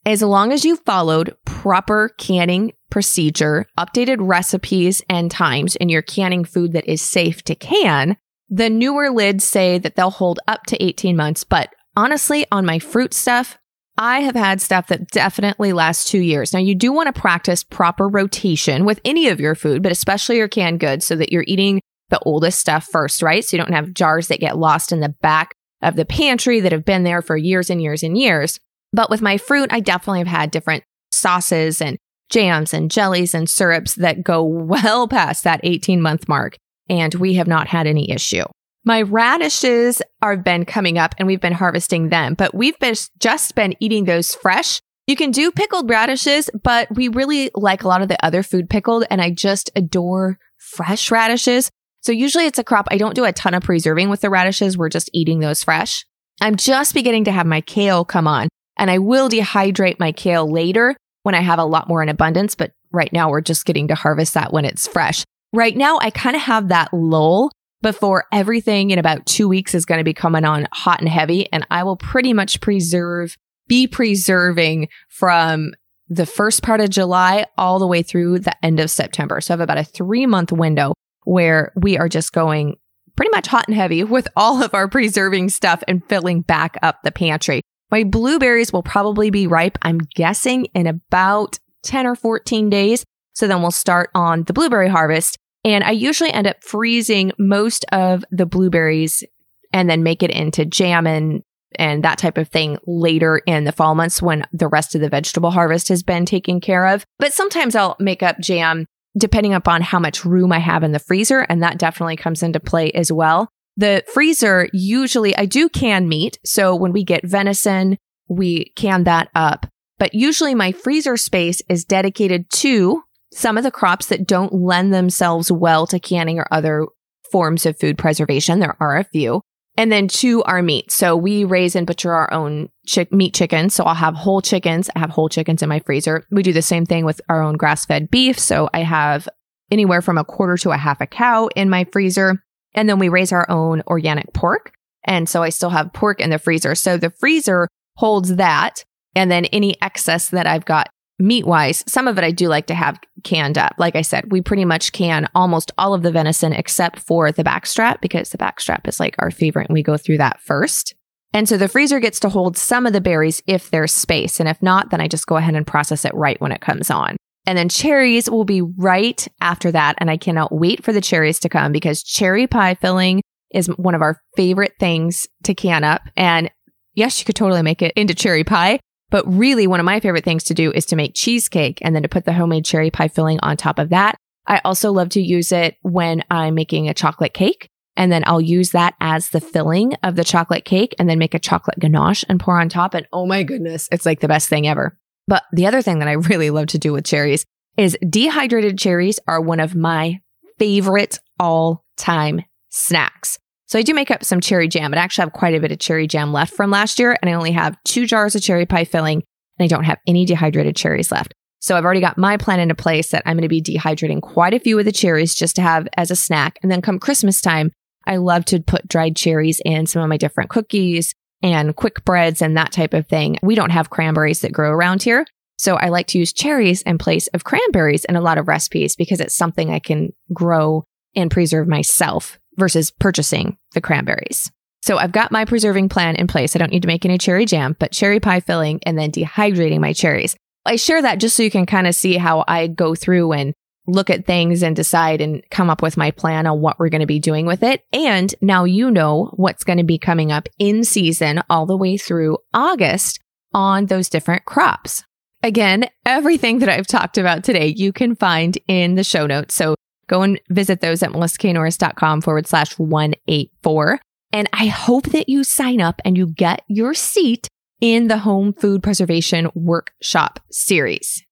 as 0.05 0.21
long 0.21 0.51
as 0.51 0.65
you 0.65 0.75
followed 0.77 1.35
proper 1.45 2.09
canning 2.17 2.73
procedure, 2.89 3.65
updated 3.77 4.17
recipes 4.19 5.01
and 5.09 5.31
times 5.31 5.75
in 5.75 5.89
your 5.89 6.01
canning 6.01 6.43
food 6.43 6.73
that 6.73 6.85
is 6.85 7.01
safe 7.01 7.41
to 7.43 7.55
can, 7.55 8.17
the 8.49 8.69
newer 8.69 9.09
lids 9.09 9.43
say 9.43 9.77
that 9.77 9.95
they'll 9.95 10.11
hold 10.11 10.39
up 10.47 10.63
to 10.67 10.83
18 10.83 11.15
months. 11.15 11.43
But 11.43 11.73
honestly, 11.95 12.45
on 12.51 12.65
my 12.65 12.79
fruit 12.79 13.13
stuff, 13.13 13.57
I 13.97 14.21
have 14.21 14.35
had 14.35 14.59
stuff 14.59 14.87
that 14.87 15.11
definitely 15.11 15.71
lasts 15.71 16.09
two 16.09 16.19
years. 16.19 16.51
Now, 16.51 16.59
you 16.59 16.75
do 16.75 16.91
want 16.91 17.13
to 17.13 17.19
practice 17.19 17.63
proper 17.63 18.09
rotation 18.09 18.85
with 18.85 18.99
any 19.05 19.29
of 19.29 19.39
your 19.39 19.55
food, 19.55 19.83
but 19.83 19.91
especially 19.91 20.37
your 20.37 20.47
canned 20.47 20.79
goods 20.79 21.05
so 21.05 21.15
that 21.15 21.31
you're 21.31 21.45
eating 21.47 21.79
the 22.09 22.19
oldest 22.19 22.59
stuff 22.59 22.85
first, 22.85 23.21
right? 23.21 23.43
So 23.43 23.55
you 23.55 23.63
don't 23.63 23.73
have 23.73 23.93
jars 23.93 24.27
that 24.27 24.39
get 24.39 24.57
lost 24.57 24.91
in 24.91 24.99
the 24.99 25.15
back 25.21 25.55
of 25.81 25.95
the 25.95 26.05
pantry 26.05 26.59
that 26.59 26.71
have 26.71 26.85
been 26.85 27.03
there 27.03 27.21
for 27.21 27.37
years 27.37 27.69
and 27.69 27.81
years 27.81 28.03
and 28.03 28.17
years. 28.17 28.59
But 28.91 29.09
with 29.09 29.21
my 29.21 29.37
fruit, 29.37 29.69
I 29.71 29.79
definitely 29.79 30.19
have 30.19 30.27
had 30.27 30.51
different 30.51 30.83
sauces 31.11 31.81
and 31.81 31.97
jams 32.29 32.73
and 32.73 32.89
jellies 32.89 33.33
and 33.33 33.49
syrups 33.49 33.95
that 33.95 34.23
go 34.23 34.43
well 34.43 35.07
past 35.07 35.43
that 35.43 35.61
18 35.63 36.01
month 36.01 36.27
mark. 36.27 36.57
And 36.89 37.13
we 37.15 37.35
have 37.35 37.47
not 37.47 37.67
had 37.67 37.87
any 37.87 38.11
issue. 38.11 38.43
My 38.85 39.01
radishes 39.01 40.01
are 40.21 40.35
been 40.35 40.65
coming 40.65 40.97
up 40.97 41.15
and 41.17 41.25
we've 41.25 41.39
been 41.39 41.53
harvesting 41.53 42.09
them, 42.09 42.33
but 42.33 42.53
we've 42.53 42.77
been 42.79 42.95
just 43.19 43.55
been 43.55 43.75
eating 43.79 44.03
those 44.03 44.35
fresh. 44.35 44.81
You 45.07 45.15
can 45.15 45.31
do 45.31 45.51
pickled 45.51 45.89
radishes, 45.89 46.49
but 46.63 46.93
we 46.93 47.07
really 47.07 47.49
like 47.55 47.83
a 47.83 47.87
lot 47.87 48.01
of 48.01 48.09
the 48.09 48.23
other 48.23 48.43
food 48.43 48.69
pickled 48.69 49.05
and 49.09 49.21
I 49.21 49.31
just 49.31 49.71
adore 49.75 50.37
fresh 50.57 51.11
radishes. 51.11 51.69
So 52.03 52.11
usually 52.11 52.45
it's 52.45 52.59
a 52.59 52.63
crop. 52.63 52.87
I 52.91 52.97
don't 52.97 53.15
do 53.15 53.23
a 53.23 53.31
ton 53.31 53.53
of 53.53 53.63
preserving 53.63 54.09
with 54.09 54.21
the 54.21 54.29
radishes. 54.29 54.77
We're 54.77 54.89
just 54.89 55.09
eating 55.13 55.39
those 55.39 55.63
fresh. 55.63 56.05
I'm 56.41 56.57
just 56.57 56.93
beginning 56.93 57.23
to 57.25 57.31
have 57.31 57.45
my 57.45 57.61
kale 57.61 58.03
come 58.03 58.27
on 58.27 58.49
and 58.77 58.91
I 58.91 58.99
will 58.99 59.29
dehydrate 59.29 59.99
my 59.99 60.11
kale 60.11 60.49
later 60.49 60.97
when 61.23 61.33
I 61.33 61.39
have 61.39 61.59
a 61.59 61.65
lot 61.65 61.87
more 61.87 62.03
in 62.03 62.09
abundance. 62.09 62.55
But 62.55 62.71
right 62.91 63.11
now 63.13 63.29
we're 63.29 63.41
just 63.41 63.65
getting 63.65 63.87
to 63.87 63.95
harvest 63.95 64.33
that 64.33 64.51
when 64.51 64.65
it's 64.65 64.85
fresh. 64.85 65.23
Right 65.53 65.77
now 65.77 65.97
I 66.01 66.09
kind 66.09 66.35
of 66.35 66.41
have 66.41 66.67
that 66.67 66.93
lull 66.93 67.51
before 67.81 68.25
everything 68.33 68.91
in 68.91 68.99
about 68.99 69.25
two 69.25 69.47
weeks 69.47 69.73
is 69.73 69.85
going 69.85 69.99
to 69.99 70.03
be 70.03 70.13
coming 70.13 70.43
on 70.43 70.67
hot 70.73 70.99
and 70.99 71.09
heavy. 71.09 71.51
And 71.53 71.65
I 71.71 71.83
will 71.83 71.97
pretty 71.97 72.33
much 72.33 72.59
preserve, 72.59 73.37
be 73.67 73.87
preserving 73.87 74.89
from 75.09 75.71
the 76.09 76.25
first 76.25 76.63
part 76.63 76.81
of 76.81 76.89
July 76.89 77.45
all 77.57 77.79
the 77.79 77.87
way 77.87 78.03
through 78.03 78.39
the 78.39 78.65
end 78.65 78.81
of 78.81 78.91
September. 78.91 79.39
So 79.39 79.53
I 79.53 79.55
have 79.55 79.61
about 79.61 79.77
a 79.77 79.85
three 79.85 80.25
month 80.25 80.51
window 80.51 80.93
where 81.25 81.71
we 81.75 81.97
are 81.97 82.09
just 82.09 82.33
going 82.33 82.77
pretty 83.15 83.31
much 83.31 83.47
hot 83.47 83.67
and 83.67 83.75
heavy 83.75 84.03
with 84.03 84.27
all 84.35 84.63
of 84.63 84.73
our 84.73 84.87
preserving 84.87 85.49
stuff 85.49 85.83
and 85.87 86.03
filling 86.07 86.41
back 86.41 86.77
up 86.81 87.03
the 87.03 87.11
pantry. 87.11 87.61
My 87.91 88.03
blueberries 88.03 88.73
will 88.73 88.83
probably 88.83 89.29
be 89.29 89.45
ripe, 89.45 89.77
I'm 89.83 89.99
guessing, 90.15 90.65
in 90.73 90.87
about 90.87 91.59
10 91.83 92.07
or 92.07 92.15
14 92.15 92.69
days. 92.69 93.05
So 93.33 93.47
then 93.47 93.61
we'll 93.61 93.71
start 93.71 94.09
on 94.15 94.43
the 94.43 94.53
blueberry 94.53 94.89
harvest. 94.89 95.37
And 95.63 95.83
I 95.83 95.91
usually 95.91 96.31
end 96.31 96.47
up 96.47 96.63
freezing 96.63 97.31
most 97.37 97.85
of 97.91 98.25
the 98.31 98.45
blueberries 98.45 99.23
and 99.71 99.89
then 99.89 100.03
make 100.03 100.23
it 100.23 100.31
into 100.31 100.65
jam 100.65 101.07
and 101.07 101.43
and 101.75 102.03
that 102.03 102.19
type 102.19 102.37
of 102.37 102.49
thing 102.49 102.77
later 102.85 103.41
in 103.47 103.63
the 103.63 103.71
fall 103.71 103.95
months 103.95 104.21
when 104.21 104.45
the 104.53 104.67
rest 104.67 104.93
of 104.93 105.01
the 105.01 105.09
vegetable 105.09 105.49
harvest 105.49 105.89
has 105.89 106.03
been 106.03 106.23
taken 106.23 106.61
care 106.61 106.85
of. 106.85 107.03
But 107.17 107.33
sometimes 107.33 107.75
I'll 107.75 107.95
make 107.99 108.21
up 108.21 108.39
jam 108.39 108.85
depending 109.17 109.53
upon 109.53 109.81
how 109.81 109.99
much 109.99 110.25
room 110.25 110.51
I 110.51 110.59
have 110.59 110.83
in 110.83 110.91
the 110.91 110.99
freezer. 110.99 111.41
And 111.41 111.61
that 111.61 111.77
definitely 111.77 112.15
comes 112.15 112.43
into 112.43 112.59
play 112.59 112.91
as 112.91 113.11
well. 113.11 113.49
The 113.77 114.03
freezer, 114.13 114.69
usually 114.73 115.35
I 115.35 115.45
do 115.45 115.69
can 115.69 116.07
meat. 116.07 116.37
So 116.45 116.75
when 116.75 116.93
we 116.93 117.03
get 117.03 117.27
venison, 117.27 117.97
we 118.27 118.71
can 118.75 119.03
that 119.03 119.29
up. 119.35 119.67
But 119.99 120.13
usually 120.13 120.55
my 120.55 120.71
freezer 120.71 121.17
space 121.17 121.61
is 121.69 121.85
dedicated 121.85 122.49
to 122.51 123.03
some 123.31 123.57
of 123.57 123.63
the 123.63 123.71
crops 123.71 124.07
that 124.07 124.27
don't 124.27 124.53
lend 124.53 124.93
themselves 124.93 125.51
well 125.51 125.87
to 125.87 125.99
canning 125.99 126.39
or 126.39 126.47
other 126.51 126.85
forms 127.31 127.65
of 127.65 127.79
food 127.79 127.97
preservation. 127.97 128.59
There 128.59 128.77
are 128.79 128.97
a 128.97 129.03
few. 129.03 129.41
And 129.75 129.91
then 129.91 130.07
two 130.07 130.43
are 130.43 130.61
meat. 130.61 130.91
So 130.91 131.15
we 131.15 131.43
raise 131.43 131.75
and 131.75 131.87
butcher 131.87 132.13
our 132.13 132.31
own 132.31 132.69
meat 133.11 133.33
chickens. 133.33 133.73
So 133.73 133.83
I'll 133.83 133.95
have 133.95 134.15
whole 134.15 134.41
chickens. 134.41 134.89
I 134.95 134.99
have 134.99 135.09
whole 135.09 135.29
chickens 135.29 135.61
in 135.63 135.69
my 135.69 135.79
freezer. 135.79 136.25
We 136.31 136.43
do 136.43 136.53
the 136.53 136.61
same 136.61 136.85
thing 136.85 137.05
with 137.05 137.21
our 137.29 137.41
own 137.41 137.55
grass 137.55 137.85
fed 137.85 138.09
beef. 138.11 138.37
So 138.37 138.69
I 138.73 138.83
have 138.83 139.27
anywhere 139.71 140.01
from 140.01 140.17
a 140.17 140.25
quarter 140.25 140.57
to 140.57 140.71
a 140.71 140.77
half 140.77 141.01
a 141.01 141.07
cow 141.07 141.49
in 141.55 141.69
my 141.69 141.85
freezer. 141.85 142.43
And 142.75 142.89
then 142.89 142.99
we 142.99 143.09
raise 143.09 143.31
our 143.31 143.49
own 143.49 143.83
organic 143.87 144.33
pork. 144.33 144.73
And 145.05 145.27
so 145.27 145.43
I 145.43 145.49
still 145.49 145.69
have 145.69 145.93
pork 145.93 146.19
in 146.19 146.29
the 146.29 146.39
freezer. 146.39 146.75
So 146.75 146.97
the 146.97 147.09
freezer 147.09 147.67
holds 147.95 148.35
that. 148.35 148.83
And 149.15 149.29
then 149.29 149.45
any 149.45 149.79
excess 149.81 150.29
that 150.29 150.47
I've 150.47 150.65
got 150.65 150.89
meat 151.19 151.45
wise, 151.45 151.83
some 151.87 152.07
of 152.07 152.17
it 152.17 152.23
I 152.23 152.31
do 152.31 152.47
like 152.47 152.67
to 152.67 152.73
have 152.73 152.99
canned 153.23 153.57
up. 153.57 153.75
Like 153.77 153.95
I 153.95 154.01
said, 154.01 154.31
we 154.31 154.41
pretty 154.41 154.65
much 154.65 154.91
can 154.91 155.29
almost 155.35 155.71
all 155.77 155.93
of 155.93 156.01
the 156.01 156.11
venison 156.11 156.53
except 156.53 156.99
for 156.99 157.31
the 157.31 157.43
backstrap 157.43 158.01
because 158.01 158.29
the 158.29 158.37
backstrap 158.37 158.87
is 158.87 158.99
like 158.99 159.15
our 159.19 159.31
favorite 159.31 159.67
and 159.69 159.73
we 159.73 159.83
go 159.83 159.97
through 159.97 160.17
that 160.17 160.41
first. 160.41 160.95
And 161.33 161.49
so 161.49 161.57
the 161.57 161.67
freezer 161.67 161.99
gets 161.99 162.19
to 162.21 162.29
hold 162.29 162.57
some 162.57 162.85
of 162.85 162.93
the 162.93 163.01
berries 163.01 163.41
if 163.47 163.71
there's 163.71 163.91
space. 163.91 164.39
And 164.39 164.47
if 164.47 164.61
not, 164.61 164.91
then 164.91 165.01
I 165.01 165.07
just 165.07 165.25
go 165.25 165.37
ahead 165.37 165.55
and 165.55 165.65
process 165.65 166.05
it 166.05 166.13
right 166.13 166.39
when 166.39 166.51
it 166.51 166.61
comes 166.61 166.91
on. 166.91 167.17
And 167.45 167.57
then 167.57 167.69
cherries 167.69 168.29
will 168.29 168.45
be 168.45 168.61
right 168.61 169.27
after 169.41 169.71
that. 169.71 169.95
And 169.97 170.09
I 170.09 170.17
cannot 170.17 170.53
wait 170.53 170.83
for 170.83 170.93
the 170.93 171.01
cherries 171.01 171.39
to 171.39 171.49
come 171.49 171.71
because 171.71 172.03
cherry 172.03 172.47
pie 172.47 172.75
filling 172.75 173.21
is 173.53 173.67
one 173.67 173.95
of 173.95 174.01
our 174.01 174.21
favorite 174.35 174.73
things 174.79 175.27
to 175.43 175.53
can 175.53 175.83
up. 175.83 176.03
And 176.15 176.49
yes, 176.93 177.19
you 177.19 177.25
could 177.25 177.35
totally 177.35 177.61
make 177.61 177.81
it 177.81 177.93
into 177.95 178.15
cherry 178.15 178.43
pie, 178.43 178.79
but 179.09 179.31
really, 179.31 179.67
one 179.67 179.79
of 179.79 179.85
my 179.85 179.99
favorite 179.99 180.23
things 180.23 180.43
to 180.45 180.55
do 180.55 180.71
is 180.71 180.87
to 180.87 180.95
make 180.95 181.13
cheesecake 181.13 181.77
and 181.83 181.95
then 181.95 182.01
to 182.01 182.09
put 182.09 182.25
the 182.25 182.33
homemade 182.33 182.65
cherry 182.65 182.89
pie 182.89 183.07
filling 183.07 183.39
on 183.41 183.57
top 183.57 183.77
of 183.77 183.89
that. 183.89 184.15
I 184.47 184.59
also 184.65 184.91
love 184.91 185.09
to 185.09 185.21
use 185.21 185.51
it 185.51 185.75
when 185.83 186.23
I'm 186.31 186.55
making 186.55 186.89
a 186.89 186.95
chocolate 186.95 187.33
cake. 187.33 187.69
And 187.95 188.11
then 188.11 188.23
I'll 188.25 188.41
use 188.41 188.71
that 188.71 188.95
as 188.99 189.29
the 189.29 189.41
filling 189.41 189.93
of 190.03 190.15
the 190.15 190.23
chocolate 190.23 190.65
cake 190.65 190.95
and 190.97 191.09
then 191.09 191.19
make 191.19 191.33
a 191.33 191.39
chocolate 191.39 191.79
ganache 191.79 192.25
and 192.27 192.39
pour 192.39 192.59
on 192.59 192.69
top. 192.69 192.93
And 192.93 193.07
oh 193.13 193.25
my 193.25 193.43
goodness, 193.43 193.87
it's 193.91 194.05
like 194.05 194.19
the 194.19 194.27
best 194.27 194.49
thing 194.49 194.67
ever. 194.67 194.97
But 195.27 195.43
the 195.51 195.67
other 195.67 195.81
thing 195.81 195.99
that 195.99 196.07
I 196.07 196.13
really 196.13 196.49
love 196.49 196.67
to 196.67 196.79
do 196.79 196.93
with 196.93 197.05
cherries 197.05 197.45
is 197.77 197.97
dehydrated 198.07 198.77
cherries 198.77 199.19
are 199.27 199.41
one 199.41 199.59
of 199.59 199.75
my 199.75 200.19
favorite 200.59 201.19
all 201.39 201.83
time 201.97 202.43
snacks. 202.69 203.39
So 203.67 203.79
I 203.79 203.81
do 203.81 203.93
make 203.93 204.11
up 204.11 204.23
some 204.23 204.39
cherry 204.39 204.67
jam. 204.67 204.91
but 204.91 204.99
I 204.99 205.01
actually 205.01 205.23
have 205.23 205.33
quite 205.33 205.55
a 205.55 205.59
bit 205.59 205.71
of 205.71 205.79
cherry 205.79 206.05
jam 206.05 206.31
left 206.31 206.53
from 206.53 206.69
last 206.69 206.99
year, 206.99 207.17
and 207.21 207.29
I 207.29 207.33
only 207.33 207.51
have 207.51 207.75
two 207.85 208.05
jars 208.05 208.35
of 208.35 208.43
cherry 208.43 208.67
pie 208.67 208.83
filling, 208.83 209.23
and 209.57 209.65
I 209.65 209.67
don't 209.67 209.85
have 209.85 209.97
any 210.05 210.25
dehydrated 210.25 210.75
cherries 210.75 211.11
left. 211.11 211.33
So 211.59 211.75
I've 211.75 211.85
already 211.85 212.01
got 212.01 212.17
my 212.17 212.37
plan 212.37 212.59
into 212.59 212.75
place 212.75 213.09
that 213.09 213.23
I'm 213.25 213.37
going 213.37 213.43
to 213.43 213.47
be 213.47 213.61
dehydrating 213.61 214.21
quite 214.21 214.53
a 214.53 214.59
few 214.59 214.77
of 214.77 214.85
the 214.85 214.91
cherries 214.91 215.33
just 215.33 215.55
to 215.55 215.61
have 215.61 215.87
as 215.95 216.11
a 216.11 216.15
snack. 216.15 216.59
And 216.61 216.71
then 216.71 216.81
come 216.81 216.99
Christmas 216.99 217.41
time, 217.41 217.71
I 218.05 218.17
love 218.17 218.45
to 218.45 218.59
put 218.59 218.87
dried 218.87 219.15
cherries 219.15 219.61
in 219.65 219.85
some 219.85 220.01
of 220.01 220.09
my 220.09 220.17
different 220.17 220.49
cookies 220.49 221.13
and 221.41 221.75
quick 221.75 222.05
breads 222.05 222.41
and 222.41 222.57
that 222.57 222.71
type 222.71 222.93
of 222.93 223.07
thing. 223.07 223.37
We 223.41 223.55
don't 223.55 223.71
have 223.71 223.89
cranberries 223.89 224.41
that 224.41 224.53
grow 224.53 224.71
around 224.71 225.03
here. 225.03 225.25
So 225.57 225.75
I 225.75 225.89
like 225.89 226.07
to 226.07 226.19
use 226.19 226.33
cherries 226.33 226.81
in 226.81 226.97
place 226.97 227.27
of 227.27 227.43
cranberries 227.43 228.05
in 228.05 228.15
a 228.15 228.21
lot 228.21 228.37
of 228.37 228.47
recipes 228.47 228.95
because 228.95 229.19
it's 229.19 229.35
something 229.35 229.69
I 229.69 229.79
can 229.79 230.13
grow 230.33 230.83
and 231.15 231.29
preserve 231.29 231.67
myself 231.67 232.39
versus 232.57 232.91
purchasing 232.91 233.57
the 233.73 233.81
cranberries. 233.81 234.51
So 234.81 234.97
I've 234.97 235.11
got 235.11 235.31
my 235.31 235.45
preserving 235.45 235.89
plan 235.89 236.15
in 236.15 236.27
place. 236.27 236.55
I 236.55 236.59
don't 236.59 236.71
need 236.71 236.81
to 236.81 236.87
make 236.87 237.05
any 237.05 237.17
cherry 237.17 237.45
jam, 237.45 237.75
but 237.79 237.91
cherry 237.91 238.19
pie 238.19 238.41
filling 238.41 238.81
and 238.85 238.97
then 238.97 239.11
dehydrating 239.11 239.79
my 239.79 239.93
cherries. 239.93 240.35
I 240.65 240.75
share 240.75 241.01
that 241.01 241.19
just 241.19 241.35
so 241.35 241.43
you 241.43 241.51
can 241.51 241.65
kind 241.65 241.87
of 241.87 241.95
see 241.95 242.17
how 242.17 242.43
I 242.47 242.67
go 242.67 242.95
through 242.95 243.31
and 243.33 243.53
look 243.87 244.09
at 244.09 244.25
things 244.25 244.63
and 244.63 244.75
decide 244.75 245.21
and 245.21 245.43
come 245.49 245.69
up 245.69 245.81
with 245.81 245.97
my 245.97 246.11
plan 246.11 246.47
on 246.47 246.61
what 246.61 246.79
we're 246.79 246.89
going 246.89 247.01
to 247.01 247.05
be 247.05 247.19
doing 247.19 247.45
with 247.45 247.63
it. 247.63 247.85
And 247.91 248.33
now 248.41 248.63
you 248.63 248.89
know 248.89 249.31
what's 249.35 249.63
going 249.63 249.79
to 249.79 249.83
be 249.83 249.97
coming 249.97 250.31
up 250.31 250.47
in 250.57 250.83
season 250.83 251.41
all 251.49 251.65
the 251.65 251.77
way 251.77 251.97
through 251.97 252.37
August 252.53 253.19
on 253.53 253.87
those 253.87 254.09
different 254.09 254.45
crops. 254.45 255.03
Again, 255.41 255.89
everything 256.05 256.59
that 256.59 256.69
I've 256.69 256.87
talked 256.87 257.17
about 257.17 257.43
today, 257.43 257.73
you 257.75 257.91
can 257.91 258.15
find 258.15 258.57
in 258.67 258.95
the 258.95 259.03
show 259.03 259.27
notes. 259.27 259.55
So 259.55 259.75
Go 260.07 260.21
and 260.21 260.39
visit 260.49 260.81
those 260.81 261.01
at 261.03 261.11
melissaknorris.com 261.11 262.21
forward 262.21 262.47
slash 262.47 262.77
184. 262.77 263.99
And 264.31 264.49
I 264.51 264.67
hope 264.67 265.05
that 265.07 265.29
you 265.29 265.43
sign 265.43 265.81
up 265.81 266.01
and 266.03 266.17
you 266.17 266.27
get 266.27 266.61
your 266.67 266.93
seat 266.93 267.47
in 267.81 268.07
the 268.07 268.19
home 268.19 268.53
food 268.53 268.81
preservation 268.81 269.49
workshop 269.53 270.39
series. 270.51 271.23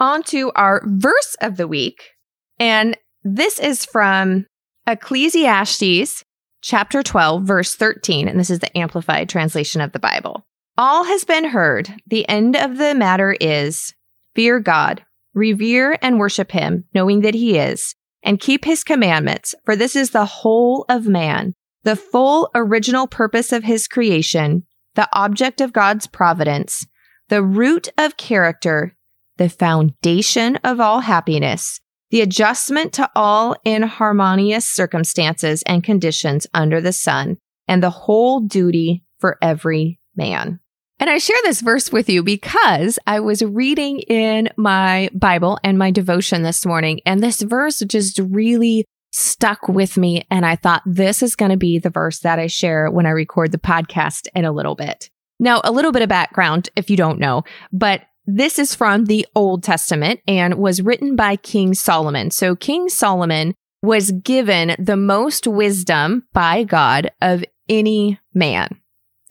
On 0.00 0.22
to 0.24 0.52
our 0.54 0.82
verse 0.86 1.36
of 1.40 1.56
the 1.56 1.66
week. 1.68 2.10
And 2.58 2.96
this 3.24 3.58
is 3.58 3.84
from 3.84 4.46
Ecclesiastes 4.86 6.24
chapter 6.62 7.02
12, 7.02 7.44
verse 7.44 7.74
13. 7.74 8.28
And 8.28 8.38
this 8.38 8.50
is 8.50 8.60
the 8.60 8.76
amplified 8.76 9.28
translation 9.28 9.80
of 9.80 9.92
the 9.92 9.98
Bible. 9.98 10.46
All 10.76 11.04
has 11.04 11.24
been 11.24 11.44
heard. 11.44 11.92
The 12.06 12.28
end 12.28 12.56
of 12.56 12.78
the 12.78 12.94
matter 12.94 13.36
is 13.40 13.92
fear 14.34 14.60
God, 14.60 15.04
revere 15.34 15.98
and 16.00 16.18
worship 16.18 16.52
him, 16.52 16.84
knowing 16.94 17.22
that 17.22 17.34
he 17.34 17.58
is, 17.58 17.96
and 18.22 18.40
keep 18.40 18.64
his 18.64 18.84
commandments, 18.84 19.54
for 19.64 19.74
this 19.74 19.96
is 19.96 20.10
the 20.10 20.24
whole 20.24 20.84
of 20.88 21.08
man, 21.08 21.54
the 21.82 21.96
full 21.96 22.50
original 22.54 23.08
purpose 23.08 23.52
of 23.52 23.64
his 23.64 23.88
creation, 23.88 24.64
the 24.94 25.08
object 25.12 25.60
of 25.60 25.72
God's 25.72 26.06
providence, 26.06 26.86
the 27.28 27.42
root 27.42 27.88
of 27.98 28.16
character, 28.16 28.96
the 29.38 29.48
foundation 29.48 30.56
of 30.56 30.80
all 30.80 31.00
happiness, 31.00 31.80
the 32.10 32.20
adjustment 32.20 32.92
to 32.94 33.10
all 33.14 33.56
inharmonious 33.64 34.66
circumstances 34.66 35.62
and 35.66 35.82
conditions 35.82 36.46
under 36.52 36.80
the 36.80 36.92
sun, 36.92 37.38
and 37.66 37.82
the 37.82 37.90
whole 37.90 38.40
duty 38.40 39.04
for 39.18 39.38
every 39.42 39.98
man. 40.16 40.60
And 41.00 41.08
I 41.08 41.18
share 41.18 41.38
this 41.44 41.60
verse 41.60 41.92
with 41.92 42.08
you 42.08 42.24
because 42.24 42.98
I 43.06 43.20
was 43.20 43.42
reading 43.42 44.00
in 44.00 44.48
my 44.56 45.10
Bible 45.14 45.58
and 45.62 45.78
my 45.78 45.90
devotion 45.92 46.42
this 46.42 46.66
morning, 46.66 47.00
and 47.06 47.22
this 47.22 47.40
verse 47.40 47.78
just 47.80 48.18
really 48.18 48.84
stuck 49.12 49.68
with 49.68 49.96
me. 49.96 50.26
And 50.30 50.44
I 50.44 50.56
thought 50.56 50.82
this 50.84 51.22
is 51.22 51.36
going 51.36 51.50
to 51.50 51.56
be 51.56 51.78
the 51.78 51.90
verse 51.90 52.20
that 52.20 52.38
I 52.38 52.46
share 52.46 52.90
when 52.90 53.06
I 53.06 53.10
record 53.10 53.52
the 53.52 53.58
podcast 53.58 54.26
in 54.34 54.44
a 54.44 54.52
little 54.52 54.74
bit. 54.74 55.08
Now, 55.40 55.60
a 55.62 55.70
little 55.70 55.92
bit 55.92 56.02
of 56.02 56.08
background 56.08 56.68
if 56.74 56.90
you 56.90 56.96
don't 56.96 57.20
know, 57.20 57.44
but 57.72 58.02
this 58.30 58.58
is 58.58 58.74
from 58.74 59.06
the 59.06 59.26
Old 59.34 59.62
Testament 59.62 60.20
and 60.28 60.56
was 60.56 60.82
written 60.82 61.16
by 61.16 61.36
King 61.36 61.72
Solomon. 61.72 62.30
So 62.30 62.54
King 62.54 62.90
Solomon 62.90 63.54
was 63.82 64.12
given 64.12 64.76
the 64.78 64.98
most 64.98 65.46
wisdom 65.46 66.26
by 66.34 66.62
God 66.62 67.10
of 67.22 67.42
any 67.70 68.20
man. 68.34 68.68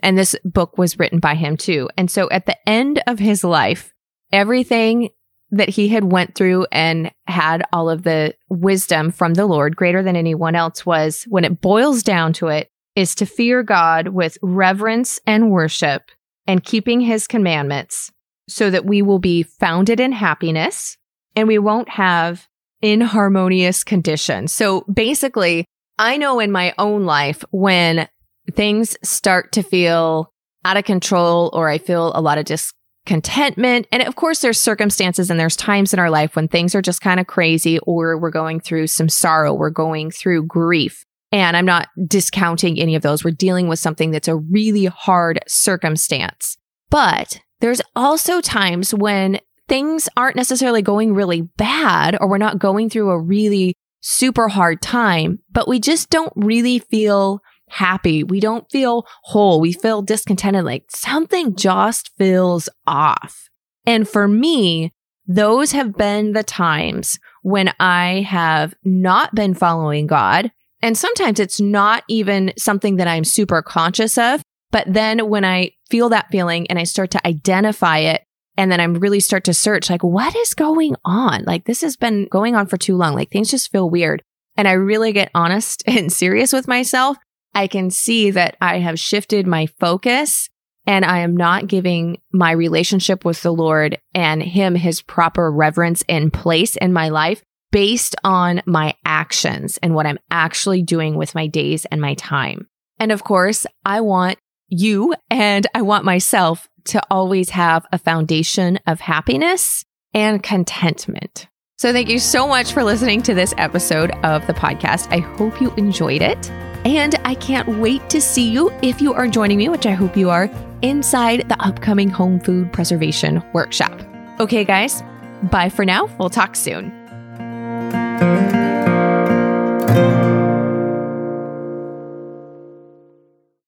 And 0.01 0.17
this 0.17 0.35
book 0.43 0.79
was 0.79 0.97
written 0.97 1.19
by 1.19 1.35
him 1.35 1.57
too. 1.57 1.89
And 1.95 2.09
so 2.09 2.27
at 2.31 2.47
the 2.47 2.57
end 2.67 2.99
of 3.05 3.19
his 3.19 3.43
life, 3.43 3.93
everything 4.31 5.09
that 5.51 5.69
he 5.69 5.89
had 5.89 6.11
went 6.11 6.33
through 6.33 6.65
and 6.71 7.11
had 7.27 7.61
all 7.71 7.91
of 7.91 8.01
the 8.01 8.33
wisdom 8.49 9.11
from 9.11 9.35
the 9.35 9.45
Lord 9.45 9.75
greater 9.75 10.01
than 10.01 10.15
anyone 10.15 10.55
else 10.55 10.87
was 10.87 11.23
when 11.27 11.45
it 11.45 11.61
boils 11.61 12.01
down 12.01 12.33
to 12.33 12.47
it 12.47 12.71
is 12.95 13.13
to 13.13 13.27
fear 13.27 13.61
God 13.61 14.07
with 14.07 14.39
reverence 14.41 15.19
and 15.27 15.51
worship 15.51 16.09
and 16.47 16.63
keeping 16.63 17.01
his 17.01 17.27
commandments 17.27 18.11
so 18.47 18.69
that 18.69 18.85
we 18.85 19.01
will 19.01 19.19
be 19.19 19.43
founded 19.43 19.99
in 19.99 20.11
happiness 20.11 20.97
and 21.35 21.47
we 21.47 21.59
won't 21.59 21.89
have 21.89 22.47
inharmonious 22.81 23.83
conditions. 23.83 24.51
So 24.51 24.81
basically, 24.91 25.65
I 25.97 26.17
know 26.17 26.39
in 26.39 26.51
my 26.51 26.73
own 26.77 27.05
life 27.05 27.43
when 27.51 28.07
things 28.53 28.97
start 29.03 29.51
to 29.53 29.63
feel 29.63 30.31
out 30.63 30.77
of 30.77 30.85
control 30.85 31.49
or 31.53 31.69
I 31.69 31.77
feel 31.77 32.11
a 32.13 32.21
lot 32.21 32.37
of 32.37 32.45
discontentment. 32.45 33.87
And 33.91 34.03
of 34.03 34.15
course, 34.15 34.41
there's 34.41 34.59
circumstances 34.59 35.29
and 35.29 35.39
there's 35.39 35.55
times 35.55 35.93
in 35.93 35.99
our 35.99 36.09
life 36.09 36.35
when 36.35 36.47
things 36.47 36.75
are 36.75 36.81
just 36.81 37.01
kind 37.01 37.19
of 37.19 37.27
crazy 37.27 37.79
or 37.79 38.17
we're 38.17 38.29
going 38.29 38.59
through 38.59 38.87
some 38.87 39.09
sorrow, 39.09 39.53
we're 39.53 39.69
going 39.69 40.11
through 40.11 40.45
grief. 40.45 41.03
And 41.31 41.57
I'm 41.57 41.65
not 41.65 41.89
discounting 42.07 42.79
any 42.79 42.95
of 42.95 43.01
those. 43.01 43.23
We're 43.23 43.31
dealing 43.31 43.67
with 43.67 43.79
something 43.79 44.11
that's 44.11 44.29
a 44.29 44.37
really 44.37 44.85
hard 44.85 45.39
circumstance. 45.47 46.57
But 46.89 47.41
there's 47.59 47.81
also 47.95 48.41
times 48.41 48.93
when 48.93 49.39
things 49.67 50.07
aren't 50.15 50.35
necessarily 50.35 50.81
going 50.81 51.13
really 51.13 51.41
bad 51.41 52.17
or 52.19 52.29
we're 52.29 52.37
not 52.37 52.59
going 52.59 52.89
through 52.89 53.09
a 53.09 53.19
really 53.19 53.73
super 54.01 54.47
hard 54.47 54.81
time, 54.81 55.39
but 55.51 55.67
we 55.67 55.79
just 55.79 56.09
don't 56.09 56.31
really 56.35 56.79
feel 56.79 57.41
happy. 57.69 58.23
We 58.23 58.39
don't 58.39 58.69
feel 58.71 59.05
whole. 59.23 59.59
We 59.59 59.73
feel 59.73 60.01
discontented. 60.01 60.63
Like 60.63 60.85
something 60.89 61.55
just 61.55 62.11
feels 62.17 62.69
off. 62.85 63.49
And 63.85 64.07
for 64.07 64.27
me, 64.27 64.93
those 65.25 65.73
have 65.73 65.97
been 65.97 66.31
the 66.31 66.43
times 66.43 67.19
when 67.41 67.73
I 67.79 68.25
have 68.27 68.73
not 68.85 69.35
been 69.35 69.53
following 69.53 70.07
God. 70.07 70.51
And 70.81 70.97
sometimes 70.97 71.39
it's 71.39 71.59
not 71.59 72.03
even 72.07 72.53
something 72.57 72.97
that 72.97 73.07
I'm 73.07 73.23
super 73.23 73.61
conscious 73.61 74.17
of. 74.17 74.41
But 74.71 74.85
then 74.87 75.29
when 75.29 75.45
I 75.45 75.71
feel 75.89 76.09
that 76.09 76.29
feeling 76.29 76.67
and 76.67 76.77
I 76.77 76.83
start 76.83 77.11
to 77.11 77.27
identify 77.27 77.99
it, 77.99 78.23
and 78.57 78.71
then 78.71 78.79
I'm 78.79 78.95
really 78.95 79.19
start 79.19 79.43
to 79.45 79.53
search, 79.53 79.89
like, 79.89 80.03
what 80.03 80.35
is 80.35 80.55
going 80.55 80.95
on? 81.05 81.43
Like, 81.45 81.65
this 81.65 81.81
has 81.81 81.95
been 81.95 82.25
going 82.25 82.55
on 82.55 82.65
for 82.65 82.77
too 82.77 82.97
long. 82.97 83.13
Like, 83.13 83.29
things 83.29 83.51
just 83.51 83.71
feel 83.71 83.89
weird. 83.89 84.23
And 84.57 84.67
I 84.67 84.71
really 84.73 85.13
get 85.13 85.29
honest 85.35 85.83
and 85.87 86.11
serious 86.11 86.51
with 86.51 86.67
myself. 86.67 87.17
I 87.53 87.67
can 87.67 87.91
see 87.91 88.31
that 88.31 88.57
I 88.59 88.79
have 88.79 88.99
shifted 88.99 89.47
my 89.47 89.67
focus 89.79 90.49
and 90.85 91.03
I 91.03 91.19
am 91.19 91.35
not 91.35 91.67
giving 91.67 92.21
my 92.31 92.51
relationship 92.51 93.25
with 93.25 93.41
the 93.41 93.51
Lord 93.51 93.99
and 94.13 94.41
Him 94.41 94.75
his 94.75 95.01
proper 95.01 95.51
reverence 95.51 96.03
and 96.07 96.31
place 96.31 96.77
in 96.77 96.93
my 96.93 97.09
life 97.09 97.43
based 97.71 98.15
on 98.23 98.61
my 98.65 98.95
actions 99.05 99.77
and 99.83 99.93
what 99.93 100.05
I'm 100.05 100.19
actually 100.31 100.81
doing 100.81 101.15
with 101.15 101.35
my 101.35 101.47
days 101.47 101.85
and 101.85 101.99
my 101.99 102.13
time. 102.13 102.67
And 102.99 103.11
of 103.11 103.23
course, 103.23 103.65
I 103.83 104.01
want 104.01 104.39
you 104.69 105.15
and 105.29 105.67
I 105.73 105.81
want 105.81 106.05
myself 106.05 106.67
to 106.85 107.01
always 107.09 107.49
have 107.51 107.85
a 107.91 107.97
foundation 107.97 108.79
of 108.87 108.99
happiness 108.99 109.85
and 110.13 110.41
contentment. 110.41 111.47
So, 111.77 111.93
thank 111.93 112.09
you 112.09 112.17
so 112.17 112.47
much 112.47 112.71
for 112.73 112.83
listening 112.83 113.21
to 113.23 113.35
this 113.35 113.53
episode 113.57 114.11
of 114.23 114.47
the 114.47 114.53
podcast. 114.53 115.11
I 115.11 115.19
hope 115.19 115.61
you 115.61 115.71
enjoyed 115.75 116.23
it. 116.23 116.49
And 116.85 117.15
I 117.23 117.35
can't 117.35 117.79
wait 117.79 118.09
to 118.09 118.21
see 118.21 118.49
you 118.49 118.71
if 118.81 119.01
you 119.01 119.13
are 119.13 119.27
joining 119.27 119.57
me, 119.57 119.69
which 119.69 119.85
I 119.85 119.91
hope 119.91 120.17
you 120.17 120.29
are, 120.29 120.49
inside 120.81 121.47
the 121.49 121.61
upcoming 121.61 122.09
home 122.09 122.39
food 122.39 122.71
preservation 122.73 123.43
workshop. 123.53 124.01
Okay, 124.39 124.63
guys, 124.63 125.03
bye 125.43 125.69
for 125.69 125.85
now. 125.85 126.09
We'll 126.17 126.29
talk 126.29 126.55
soon. 126.55 126.91